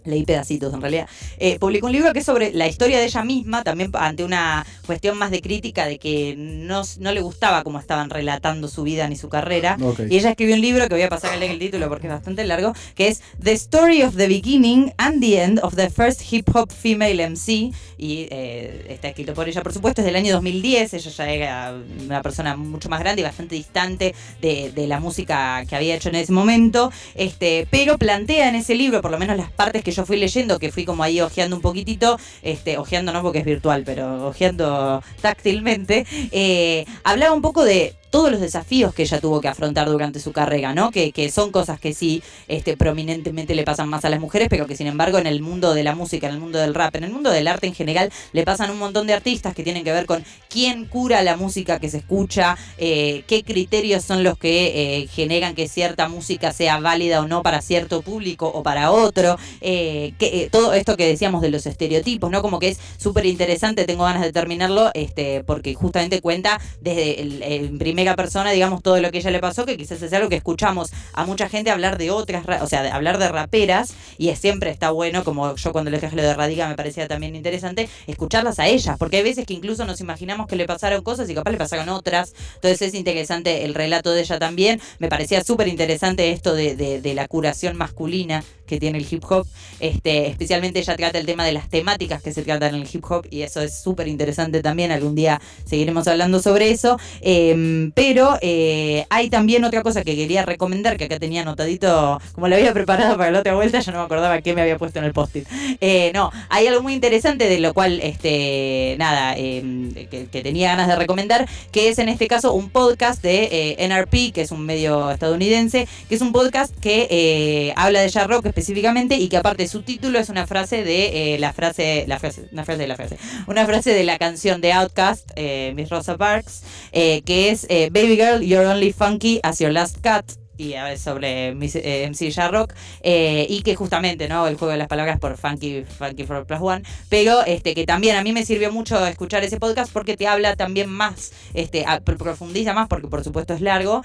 leí 0.04 0.24
pedacitos 0.24 0.72
en 0.72 0.80
realidad, 0.80 1.08
eh, 1.38 1.58
publicó 1.58 1.86
un 1.86 1.92
libro 1.92 2.12
que 2.12 2.20
es 2.20 2.26
sobre 2.26 2.52
la 2.52 2.66
historia 2.66 2.98
de 2.98 3.04
ella 3.04 3.24
misma, 3.24 3.62
también 3.62 3.90
ante 3.94 4.24
una 4.24 4.66
cuestión 4.86 5.18
más 5.18 5.30
de 5.30 5.40
crítica 5.40 5.86
de 5.86 5.98
que 5.98 6.34
no, 6.36 6.82
no 6.98 7.12
le 7.12 7.20
gustaba 7.20 7.62
cómo 7.62 7.78
estaban 7.78 8.10
relatando 8.10 8.68
su 8.68 8.82
vida 8.82 9.08
ni 9.08 9.16
su 9.16 9.28
carrera. 9.28 9.76
Y 10.08 10.16
ella 10.16 10.30
escribió 10.30 10.54
un 10.54 10.60
libro 10.60 10.88
que 10.88 10.94
voy 10.94 11.02
a 11.02 11.08
pasar 11.08 11.32
a 11.32 11.36
leer 11.36 11.52
el 11.52 11.58
título 11.58 11.88
porque 11.88 12.06
es 12.06 12.12
bastante 12.12 12.44
largo, 12.44 12.72
que 12.94 13.08
es 13.08 13.22
The 13.42 13.52
Story 13.52 14.02
of 14.02 14.16
the 14.16 14.26
Beginning 14.26 14.92
and 14.96 15.20
the 15.20 15.42
End 15.42 15.60
of 15.62 15.76
the 15.76 15.90
First 15.90 16.22
Hip 16.32 16.48
Hop 16.54 16.70
Female 16.72 17.28
MC. 17.30 17.72
Y 17.98 18.28
eh, 18.30 18.86
está 18.88 19.08
escrito 19.08 19.34
por 19.34 19.48
ella, 19.48 19.62
por 19.62 19.72
supuesto, 19.72 20.00
es 20.00 20.06
del 20.06 20.16
año 20.16 20.32
2010. 20.34 20.94
Ella 20.94 21.10
ya 21.10 21.30
era 21.30 21.74
una 22.00 22.22
persona 22.22 22.56
mucho 22.56 22.88
más 22.88 23.00
grande 23.00 23.20
y 23.20 23.24
bastante 23.24 23.54
distante 23.54 24.14
de, 24.40 24.72
de 24.72 24.86
la 24.86 25.00
música 25.00 25.64
que 25.68 25.76
había 25.76 25.94
hecho 25.94 26.08
en 26.08 26.14
ese 26.14 26.32
momento. 26.32 26.90
Este, 27.14 27.66
pero 27.70 27.98
plantea 27.98 28.48
en 28.48 28.54
ese 28.54 28.74
libro, 28.74 29.02
por 29.02 29.10
lo 29.10 29.18
menos 29.18 29.36
las 29.36 29.52
partes 29.52 29.84
que 29.84 29.89
yo 29.90 30.06
fui 30.06 30.16
leyendo, 30.16 30.58
que 30.58 30.72
fui 30.72 30.84
como 30.84 31.02
ahí 31.02 31.20
ojeando 31.20 31.56
un 31.56 31.62
poquitito, 31.62 32.18
este, 32.42 32.78
ojeando 32.78 33.12
no 33.12 33.22
porque 33.22 33.40
es 33.40 33.44
virtual, 33.44 33.82
pero 33.84 34.28
ojeando 34.28 35.02
táctilmente, 35.20 36.06
eh, 36.32 36.84
hablaba 37.04 37.34
un 37.34 37.42
poco 37.42 37.64
de 37.64 37.94
todos 38.10 38.30
los 38.30 38.40
desafíos 38.40 38.92
que 38.92 39.02
ella 39.02 39.20
tuvo 39.20 39.40
que 39.40 39.48
afrontar 39.48 39.88
durante 39.88 40.20
su 40.20 40.32
carrera, 40.32 40.74
¿no? 40.74 40.90
Que, 40.90 41.12
que 41.12 41.30
son 41.30 41.52
cosas 41.52 41.80
que 41.80 41.94
sí 41.94 42.22
este, 42.48 42.76
prominentemente 42.76 43.54
le 43.54 43.64
pasan 43.64 43.88
más 43.88 44.04
a 44.04 44.10
las 44.10 44.20
mujeres, 44.20 44.48
pero 44.50 44.66
que 44.66 44.76
sin 44.76 44.88
embargo 44.88 45.18
en 45.18 45.26
el 45.26 45.40
mundo 45.40 45.74
de 45.74 45.84
la 45.84 45.94
música, 45.94 46.26
en 46.26 46.34
el 46.34 46.40
mundo 46.40 46.58
del 46.58 46.74
rap, 46.74 46.96
en 46.96 47.04
el 47.04 47.12
mundo 47.12 47.30
del 47.30 47.46
arte 47.48 47.66
en 47.66 47.74
general, 47.74 48.10
le 48.32 48.44
pasan 48.44 48.70
un 48.70 48.78
montón 48.78 49.06
de 49.06 49.14
artistas 49.14 49.54
que 49.54 49.62
tienen 49.62 49.84
que 49.84 49.92
ver 49.92 50.06
con 50.06 50.24
quién 50.48 50.86
cura 50.86 51.22
la 51.22 51.36
música 51.36 51.78
que 51.78 51.88
se 51.88 51.98
escucha, 51.98 52.56
eh, 52.78 53.22
qué 53.26 53.44
criterios 53.44 54.04
son 54.04 54.24
los 54.24 54.36
que 54.36 55.02
eh, 55.02 55.06
generan 55.06 55.54
que 55.54 55.68
cierta 55.68 56.08
música 56.08 56.52
sea 56.52 56.80
válida 56.80 57.20
o 57.20 57.28
no 57.28 57.42
para 57.42 57.62
cierto 57.62 58.02
público 58.02 58.50
o 58.52 58.62
para 58.62 58.90
otro, 58.90 59.38
eh, 59.60 60.12
que, 60.18 60.48
todo 60.50 60.74
esto 60.74 60.96
que 60.96 61.06
decíamos 61.06 61.42
de 61.42 61.50
los 61.50 61.66
estereotipos, 61.66 62.30
¿no? 62.30 62.42
Como 62.42 62.58
que 62.58 62.68
es 62.68 62.80
súper 62.96 63.26
interesante, 63.26 63.84
tengo 63.84 64.04
ganas 64.04 64.22
de 64.22 64.32
terminarlo, 64.32 64.90
este, 64.94 65.44
porque 65.44 65.74
justamente 65.74 66.20
cuenta 66.20 66.60
desde 66.80 67.20
el, 67.20 67.42
el 67.42 67.78
primer 67.78 67.99
persona, 68.16 68.50
digamos, 68.50 68.82
todo 68.82 69.00
lo 69.00 69.10
que 69.10 69.18
ella 69.18 69.30
le 69.30 69.40
pasó, 69.40 69.66
que 69.66 69.76
quizás 69.76 70.02
es 70.02 70.12
algo 70.12 70.28
que 70.28 70.36
escuchamos 70.36 70.90
a 71.12 71.24
mucha 71.24 71.48
gente 71.48 71.70
hablar 71.70 71.98
de 71.98 72.10
otras, 72.10 72.44
o 72.62 72.66
sea, 72.66 72.82
de 72.82 72.90
hablar 72.90 73.18
de 73.18 73.28
raperas, 73.28 73.94
y 74.18 74.28
es, 74.28 74.38
siempre 74.38 74.70
está 74.70 74.90
bueno, 74.90 75.24
como 75.24 75.54
yo 75.54 75.72
cuando 75.72 75.90
le 75.90 75.98
traje 75.98 76.16
lo 76.16 76.22
de 76.22 76.34
Radica 76.34 76.68
me 76.68 76.74
parecía 76.74 77.08
también 77.08 77.36
interesante, 77.36 77.88
escucharlas 78.06 78.58
a 78.58 78.68
ellas, 78.68 78.96
porque 78.98 79.18
hay 79.18 79.22
veces 79.22 79.46
que 79.46 79.54
incluso 79.54 79.84
nos 79.84 80.00
imaginamos 80.00 80.46
que 80.46 80.56
le 80.56 80.66
pasaron 80.66 81.02
cosas 81.02 81.28
y 81.30 81.34
capaz 81.34 81.50
le 81.50 81.58
pasaron 81.58 81.88
otras, 81.88 82.34
entonces 82.54 82.82
es 82.82 82.94
interesante 82.94 83.64
el 83.64 83.74
relato 83.74 84.12
de 84.12 84.20
ella 84.20 84.38
también, 84.38 84.80
me 84.98 85.08
parecía 85.08 85.42
súper 85.44 85.68
interesante 85.68 86.30
esto 86.30 86.54
de, 86.54 86.76
de 86.76 87.14
la 87.14 87.28
curación 87.28 87.76
masculina 87.76 88.44
que 88.70 88.78
tiene 88.78 88.98
el 88.98 89.06
hip 89.10 89.24
hop. 89.28 89.46
Este, 89.80 90.28
especialmente 90.28 90.78
ella 90.78 90.96
trata 90.96 91.18
el 91.18 91.26
tema 91.26 91.44
de 91.44 91.52
las 91.52 91.68
temáticas 91.68 92.22
que 92.22 92.32
se 92.32 92.42
tratan 92.42 92.76
en 92.76 92.82
el 92.82 92.88
hip 92.90 93.04
hop 93.10 93.26
y 93.28 93.42
eso 93.42 93.60
es 93.60 93.82
súper 93.82 94.06
interesante 94.06 94.62
también. 94.62 94.92
Algún 94.92 95.16
día 95.16 95.40
seguiremos 95.64 96.06
hablando 96.06 96.40
sobre 96.40 96.70
eso. 96.70 96.96
Em, 97.20 97.89
pero 97.94 98.38
eh, 98.40 99.06
hay 99.10 99.30
también 99.30 99.64
otra 99.64 99.82
cosa 99.82 100.02
que 100.02 100.16
quería 100.16 100.44
recomendar, 100.44 100.96
que 100.96 101.04
acá 101.04 101.18
tenía 101.18 101.42
anotadito, 101.42 102.20
como 102.34 102.48
lo 102.48 102.56
había 102.56 102.72
preparado 102.72 103.16
para 103.16 103.30
la 103.30 103.40
otra 103.40 103.54
vuelta, 103.54 103.80
yo 103.80 103.92
no 103.92 103.98
me 103.98 104.04
acordaba 104.04 104.40
qué 104.40 104.54
me 104.54 104.62
había 104.62 104.78
puesto 104.78 104.98
en 104.98 105.04
el 105.04 105.12
post-it. 105.12 105.46
Eh, 105.80 106.10
no, 106.14 106.30
hay 106.48 106.66
algo 106.66 106.82
muy 106.82 106.92
interesante 106.92 107.48
de 107.48 107.58
lo 107.58 107.74
cual, 107.74 108.00
este, 108.02 108.96
nada, 108.98 109.36
em, 109.36 109.92
que, 109.92 110.40
tenía 110.42 110.70
ganas 110.70 110.88
de 110.88 110.96
recomendar, 110.96 111.46
que 111.70 111.88
es 111.88 111.98
en 111.98 112.08
este 112.08 112.26
caso 112.26 112.52
un 112.52 112.70
podcast 112.70 113.22
de 113.22 113.48
eh, 113.50 113.84
NRP, 113.84 114.32
que 114.32 114.42
es 114.42 114.52
un 114.52 114.64
medio 114.64 115.10
estadounidense, 115.10 115.86
que 116.08 116.14
es 116.14 116.20
un 116.20 116.32
podcast 116.32 116.74
que 116.80 117.72
habla 117.76 118.00
de 118.00 118.08
jazz 118.08 118.26
rock, 118.26 118.46
específicamente 118.46 119.16
y 119.16 119.28
que 119.28 119.36
aparte 119.36 119.66
su 119.68 119.82
título 119.82 120.18
es 120.18 120.28
una 120.28 120.46
frase 120.46 120.84
de 120.84 121.34
eh, 121.34 121.38
la 121.38 121.52
frase, 121.52 122.04
la 122.06 122.18
frase, 122.18 122.48
una 122.52 122.64
frase 122.64 122.80
de 122.82 122.88
la 122.88 122.96
frase, 122.96 123.18
una 123.46 123.66
frase 123.66 123.92
de 123.92 124.04
la 124.04 124.18
canción 124.18 124.60
de 124.60 124.72
Outcast, 124.72 125.30
eh, 125.36 125.72
Miss 125.74 125.90
Rosa 125.90 126.16
Parks, 126.16 126.62
eh, 126.92 127.22
que 127.22 127.50
es 127.50 127.66
Baby 127.88 128.16
Girl, 128.16 128.42
You're 128.42 128.66
Only 128.66 128.92
Funky 128.92 129.40
as 129.42 129.58
Your 129.60 129.72
Last 129.72 129.98
Cut 130.02 130.32
y 130.58 130.74
a 130.74 130.84
veces 130.84 131.00
sobre 131.00 131.54
MC 131.54 132.32
Jarrock 132.32 132.74
y 133.02 133.62
que 133.62 133.74
justamente 133.76 134.28
no 134.28 134.46
el 134.46 134.56
juego 134.56 134.72
de 134.72 134.78
las 134.78 134.88
palabras 134.88 135.18
por 135.18 135.38
Funky 135.38 135.84
Funky 135.84 136.24
for 136.24 136.44
Plus 136.44 136.60
One 136.60 136.82
pero 137.08 137.44
este 137.46 137.74
que 137.74 137.86
también 137.86 138.16
a 138.16 138.22
mí 138.22 138.32
me 138.32 138.44
sirvió 138.44 138.70
mucho 138.70 139.06
escuchar 139.06 139.42
ese 139.42 139.58
podcast 139.58 139.90
porque 139.90 140.18
te 140.18 140.26
habla 140.26 140.56
también 140.56 140.90
más 140.90 141.32
este 141.54 141.86
profundiza 142.04 142.74
más 142.74 142.88
porque 142.88 143.08
por 143.08 143.24
supuesto 143.24 143.54
es 143.54 143.62
largo 143.62 144.02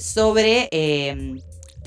sobre 0.00 0.70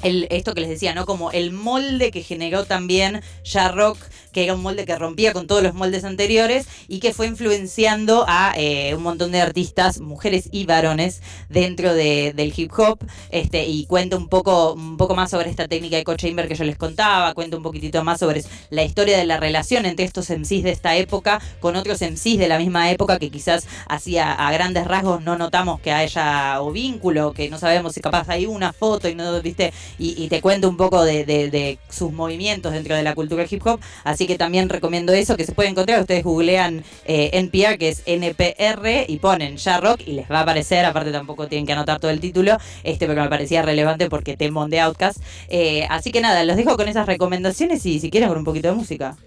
esto 0.03 0.53
que 0.53 0.61
les 0.61 0.69
decía, 0.69 0.93
¿no? 0.93 1.05
Como 1.05 1.31
el 1.31 1.51
molde 1.51 2.11
que 2.11 2.23
generó 2.23 2.65
también 2.65 3.21
Jarrock 3.43 3.97
que 4.33 4.43
era 4.43 4.55
un 4.55 4.61
molde 4.61 4.85
que 4.85 4.97
rompía 4.97 5.31
con 5.31 5.47
todos 5.47 5.63
los 5.63 5.73
moldes 5.73 6.03
anteriores 6.03 6.67
y 6.89 6.99
que 6.99 7.13
fue 7.13 7.27
influenciando 7.27 8.25
a 8.27 8.53
eh, 8.57 8.95
un 8.95 9.03
montón 9.03 9.31
de 9.31 9.39
artistas, 9.39 10.01
mujeres 10.01 10.49
y 10.51 10.65
varones, 10.65 11.21
dentro 11.49 11.93
del 11.93 12.53
hip 12.55 12.71
hop. 12.75 12.99
Este, 13.29 13.65
y 13.65 13.85
cuenta 13.85 14.17
un 14.17 14.27
poco, 14.27 14.73
un 14.73 14.97
poco 14.97 15.15
más 15.15 15.29
sobre 15.29 15.49
esta 15.49 15.67
técnica 15.67 15.95
de 15.97 16.03
co-chamber 16.03 16.47
que 16.47 16.55
yo 16.55 16.63
les 16.63 16.77
contaba, 16.77 17.33
cuenta 17.33 17.55
un 17.55 17.63
poquitito 17.63 18.03
más 18.03 18.19
sobre 18.19 18.43
la 18.71 18.83
historia 18.83 19.17
de 19.17 19.25
la 19.25 19.37
relación 19.37 19.85
entre 19.85 20.05
estos 20.05 20.29
MCs 20.29 20.63
de 20.63 20.71
esta 20.71 20.95
época 20.97 21.39
con 21.59 21.75
otros 21.75 22.01
MCs 22.01 22.39
de 22.39 22.47
la 22.47 22.57
misma 22.57 22.89
época 22.91 23.19
que 23.19 23.29
quizás 23.29 23.67
hacía 23.87 24.33
a 24.33 24.51
grandes 24.51 24.87
rasgos 24.87 25.21
no 25.21 25.37
notamos 25.37 25.79
que 25.79 25.91
haya 25.91 26.59
o 26.61 26.71
vínculo, 26.71 27.33
que 27.33 27.49
no 27.49 27.59
sabemos 27.59 27.93
si 27.93 28.01
capaz 28.01 28.27
hay 28.29 28.47
una 28.47 28.73
foto 28.73 29.07
y 29.07 29.15
no, 29.15 29.39
viste, 29.41 29.71
y, 29.97 30.27
te 30.27 30.41
cuenta 30.41 30.67
un 30.67 30.77
poco 30.77 31.03
de, 31.03 31.25
de 31.25 31.79
sus 31.89 32.11
movimientos 32.11 32.73
dentro 32.73 32.95
de 32.95 33.03
la 33.03 33.15
cultura 33.15 33.45
hip 33.49 33.65
hop. 33.65 33.79
Así 34.03 34.27
que 34.27 34.37
también 34.37 34.69
recomiendo 34.69 35.13
eso, 35.13 35.37
que 35.37 35.45
se 35.45 35.53
puede 35.53 35.69
encontrar. 35.69 36.01
Ustedes 36.01 36.23
googlean 36.23 36.83
eh, 37.05 37.31
NPR, 37.33 37.77
que 37.77 37.89
es 37.89 38.03
NPR, 38.05 39.05
y 39.07 39.17
ponen 39.17 39.57
ya 39.57 39.79
rock 39.79 40.01
y 40.05 40.13
les 40.13 40.29
va 40.29 40.39
a 40.39 40.41
aparecer. 40.41 40.85
Aparte, 40.85 41.11
tampoco 41.11 41.47
tienen 41.47 41.65
que 41.65 41.73
anotar 41.73 41.99
todo 41.99 42.11
el 42.11 42.19
título, 42.19 42.57
este 42.83 43.05
porque 43.05 43.21
me 43.21 43.29
parecía 43.29 43.61
relevante 43.61 44.09
porque 44.09 44.37
temón 44.37 44.69
de 44.69 44.79
Outcast. 44.79 45.21
Eh, 45.49 45.85
así 45.89 46.11
que 46.11 46.21
nada, 46.21 46.43
los 46.43 46.55
dejo 46.55 46.75
con 46.77 46.87
esas 46.87 47.05
recomendaciones 47.05 47.85
y 47.85 47.99
si 47.99 48.09
quieren 48.09 48.29
con 48.29 48.37
un 48.37 48.45
poquito 48.45 48.69
de 48.69 48.75
música. 48.75 49.17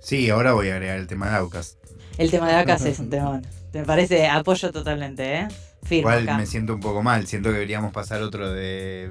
Sí, 0.00 0.28
ahora 0.30 0.52
voy 0.52 0.68
a 0.68 0.74
agregar 0.74 0.98
el 0.98 1.06
tema 1.06 1.30
de 1.30 1.36
Outcast. 1.36 1.78
El 2.18 2.30
tema 2.30 2.48
de 2.48 2.56
Outcast 2.56 2.86
es 2.86 2.98
un 2.98 3.10
temón. 3.10 3.46
Me 3.72 3.84
parece 3.84 4.28
apoyo 4.28 4.70
totalmente, 4.70 5.34
¿eh? 5.34 5.48
Igual 5.90 6.24
me 6.36 6.46
siento 6.46 6.74
un 6.74 6.80
poco 6.80 7.02
mal. 7.02 7.26
Siento 7.26 7.48
que 7.48 7.54
deberíamos 7.54 7.92
pasar 7.92 8.22
otro 8.22 8.52
de 8.52 9.10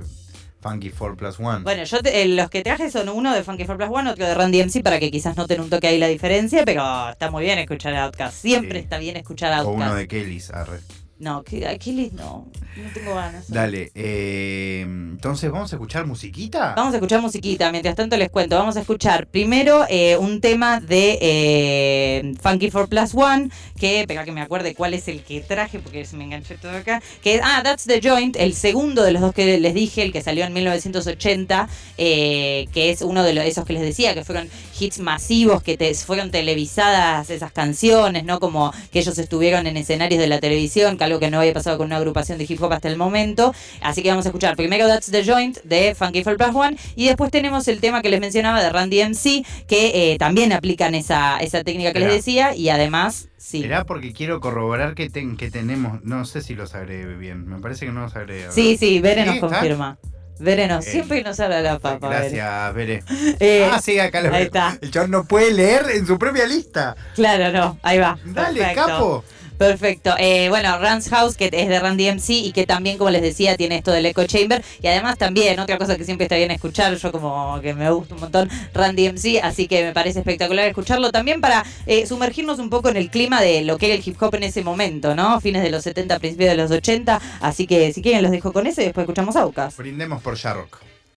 Funky 0.63 0.89
4 0.89 1.17
Plus 1.17 1.39
1. 1.39 1.60
Bueno, 1.63 1.84
yo 1.84 1.97
eh, 2.06 2.28
los 2.30 2.49
que 2.49 2.63
traje 2.63 2.89
son 2.89 3.10
uno 3.10 3.34
de 3.36 3.43
Funky 3.43 3.65
4 3.65 3.78
Plus 3.86 3.99
1, 3.99 4.12
otro 4.12 4.26
de 4.26 4.34
Randy 4.34 4.63
MC, 4.63 4.82
para 4.82 4.99
que 4.99 5.12
quizás 5.12 5.36
noten 5.36 5.60
un 5.60 5.69
toque 5.69 5.88
ahí 5.88 5.99
la 5.99 6.08
diferencia, 6.08 6.63
pero 6.65 7.10
está 7.10 7.30
muy 7.30 7.43
bien 7.43 7.60
escuchar 7.60 7.93
Outcast. 7.95 8.41
Siempre 8.41 8.80
está 8.80 8.97
bien 8.97 9.17
escuchar 9.17 9.52
Outcast. 9.54 9.67
O 9.67 9.71
uno 9.73 9.93
de 9.93 10.08
Kelly's, 10.08 10.49
arre. 10.52 10.80
No, 11.24 11.42
Aquiles 11.70 12.12
no. 12.12 12.48
No 12.76 12.90
tengo 12.94 13.16
ganas. 13.16 13.50
Dale, 13.50 13.92
eh, 13.96 14.82
entonces 14.82 15.50
vamos 15.50 15.72
a 15.72 15.78
escuchar 15.78 16.06
musiquita. 16.06 16.74
Vamos 16.76 16.94
a 16.94 16.98
escuchar 16.98 17.22
musiquita. 17.22 17.72
Mientras 17.72 17.96
tanto 17.96 18.18
les 18.18 18.30
cuento, 18.30 18.58
vamos 18.58 18.76
a 18.76 18.82
escuchar 18.82 19.28
primero 19.28 19.86
eh, 19.90 20.18
un 20.18 20.42
tema 20.42 20.82
de 20.82 21.18
eh, 21.22 22.34
Funky 22.42 22.70
4 22.72 22.90
Plus 22.90 23.16
One, 23.16 23.50
que, 23.80 24.02
espera 24.02 24.26
que 24.26 24.34
me 24.34 24.42
acuerde 24.42 24.76
cuál 24.76 24.94
es 24.94 25.08
el 25.08 25.24
que 25.24 25.40
traje, 25.40 25.80
porque 25.80 26.04
se 26.04 26.18
me 26.18 26.26
enganché 26.26 26.58
todo 26.58 26.72
acá, 26.76 27.02
que 27.22 27.40
ah, 27.42 27.62
That's 27.64 27.86
the 27.86 28.02
Joint, 28.02 28.36
el 28.36 28.54
segundo 28.54 29.04
de 29.04 29.14
los 29.14 29.22
dos 29.22 29.34
que 29.34 29.58
les 29.60 29.74
dije, 29.74 30.04
el 30.04 30.12
que 30.12 30.22
salió 30.22 30.44
en 30.44 30.52
1980, 30.52 31.70
que 31.96 32.68
es 32.76 33.02
uno 33.02 33.24
de 33.24 33.34
los, 33.34 33.46
esos 33.46 33.64
que 33.64 33.72
les 33.72 33.84
decía, 33.84 34.14
que 34.14 34.26
fueron 34.26 34.50
hits 34.84 35.00
masivos 35.00 35.63
que 35.63 35.78
te 35.78 35.93
fueron 35.96 36.32
televisadas 36.32 37.30
esas 37.30 37.52
canciones, 37.52 38.24
¿no? 38.24 38.39
Como 38.39 38.74
que 38.91 39.00
ellos 39.00 39.17
estuvieron 39.17 39.67
en 39.67 39.78
escenarios 39.78 40.19
de 40.19 40.28
la 40.28 40.39
televisión, 40.39 40.98
que 40.98 41.04
algo 41.04 41.19
que 41.19 41.30
no 41.30 41.39
había 41.39 41.54
pasado 41.54 41.78
con 41.78 41.88
una 41.88 41.98
agrupación 41.98 42.38
de 42.38 42.46
hip 42.48 42.62
hop 42.62 42.74
hasta 42.74 42.89
el 42.89 42.98
momento. 42.98 43.54
Así 43.82 44.02
que 44.04 44.10
vamos 44.10 44.26
a 44.26 44.30
escuchar 44.30 44.56
primero 44.56 44.88
That's 44.88 45.12
the 45.12 45.24
Joint 45.24 45.60
de 45.63 45.96
Funky 45.96 46.24
for 46.24 46.38
Plus 46.38 46.56
One 46.56 46.78
y 46.96 47.08
después 47.08 47.32
tenemos 47.32 47.67
el 47.67 47.80
tema 47.80 48.02
que 48.02 48.10
les 48.10 48.19
mencionaba 48.19 48.62
de 48.62 48.69
Randy 48.69 49.04
MC, 49.04 49.46
que 49.67 50.13
eh, 50.13 50.17
también 50.17 50.52
aplican 50.54 50.96
esa, 50.96 51.38
esa 51.38 51.63
técnica 51.63 51.93
que 51.93 52.00
les 52.00 52.12
decía 52.12 52.56
y 52.56 52.69
además 52.69 53.30
Sí. 53.43 53.62
Será 53.62 53.84
porque 53.84 54.13
quiero 54.13 54.39
corroborar 54.39 54.96
que, 54.96 55.10
que 55.10 55.52
tenemos. 55.52 56.02
No 56.06 56.24
sé 56.24 56.41
si 56.41 56.56
los 56.56 56.76
agregué 56.76 57.13
bien. 57.17 57.46
Me 57.46 57.60
parece 57.60 57.86
que 57.86 57.91
no 57.91 58.00
los 58.00 58.15
agregué. 58.15 58.50
Sí, 58.54 58.78
sí, 58.78 59.02
Bere 59.02 59.26
nos 59.26 59.39
confirma. 59.39 59.98
Bere 60.44 60.68
nos, 60.68 60.84
siempre 60.84 61.24
nos 61.24 61.40
habla 61.40 61.62
la 61.62 61.80
papa. 61.80 62.10
Gracias, 62.10 62.74
Bere. 62.74 63.04
Eh, 63.40 63.70
ah, 63.72 63.80
sí, 63.82 63.98
acá 63.98 64.22
lo 64.22 64.34
Ahí 64.34 64.44
está. 64.44 64.78
El 64.82 64.92
chabón 64.92 65.12
no 65.12 65.24
puede 65.24 65.54
leer 65.54 65.86
en 65.94 66.06
su 66.06 66.20
propia 66.20 66.46
lista. 66.46 66.96
Claro, 67.16 67.52
no. 67.52 67.80
Ahí 67.82 67.98
va. 67.98 68.18
Dale, 68.26 68.74
capo. 68.76 69.24
Perfecto. 69.58 70.16
Eh, 70.18 70.50
bueno, 70.50 70.78
Rance 70.80 71.10
House, 71.10 71.36
que 71.36 71.46
es 71.52 71.70
de 71.70 71.80
Randy 71.80 72.12
MC 72.12 72.30
y 72.30 72.52
que 72.52 72.66
también, 72.66 72.98
como 72.98 73.10
les 73.10 73.22
decía, 73.22 73.56
tiene 73.56 73.78
esto 73.78 73.92
del 73.92 74.06
Echo 74.06 74.26
Chamber. 74.26 74.63
Y 74.82 74.88
además 74.88 75.18
también, 75.18 75.60
otra 75.60 75.78
cosa 75.78 75.98
que 75.98 76.06
siempre 76.06 76.26
está 76.26 76.36
bien 76.36 76.52
escuchar, 76.52 76.96
yo 76.96 77.12
como 77.12 77.60
que 77.62 77.74
me 77.74 77.89
gusta 77.92 78.16
un 78.16 78.22
montón 78.22 78.50
Randy 78.74 79.10
MC, 79.10 79.39
así 79.42 79.68
que 79.68 79.84
me 79.84 79.94
parece 79.94 80.20
espectacular 80.20 80.68
escucharlo 80.68 81.12
también 81.12 81.42
para 81.42 81.63
eh, 81.86 82.06
sumergirnos 82.06 82.60
un 82.60 82.70
poco 82.70 82.89
en 82.89 82.98
el 82.98 83.10
clima 83.10 83.42
de 83.42 83.63
lo 83.63 83.78
que 83.78 83.88
era 83.88 83.96
el 83.96 84.04
hip 84.06 84.22
hop 84.22 84.36
en 84.36 84.44
ese 84.44 84.63
momento, 84.63 85.16
¿no? 85.16 85.39
Fines 85.42 85.63
de 85.63 85.70
los 85.70 85.84
70, 85.84 86.20
principios 86.20 86.52
de 86.52 86.58
los 86.58 86.72
80. 86.72 87.22
Así 87.42 87.68
que 87.68 87.94
si 87.94 88.02
quieren 88.02 88.22
los 88.22 88.32
dejo 88.32 88.52
con 88.52 88.68
eso 88.68 88.82
y 88.82 88.86
después 88.86 89.04
escuchamos 89.04 89.36
Aucas. 89.36 89.78
Brindemos 89.78 90.22
por 90.22 90.36
Sharrock. 90.36 90.93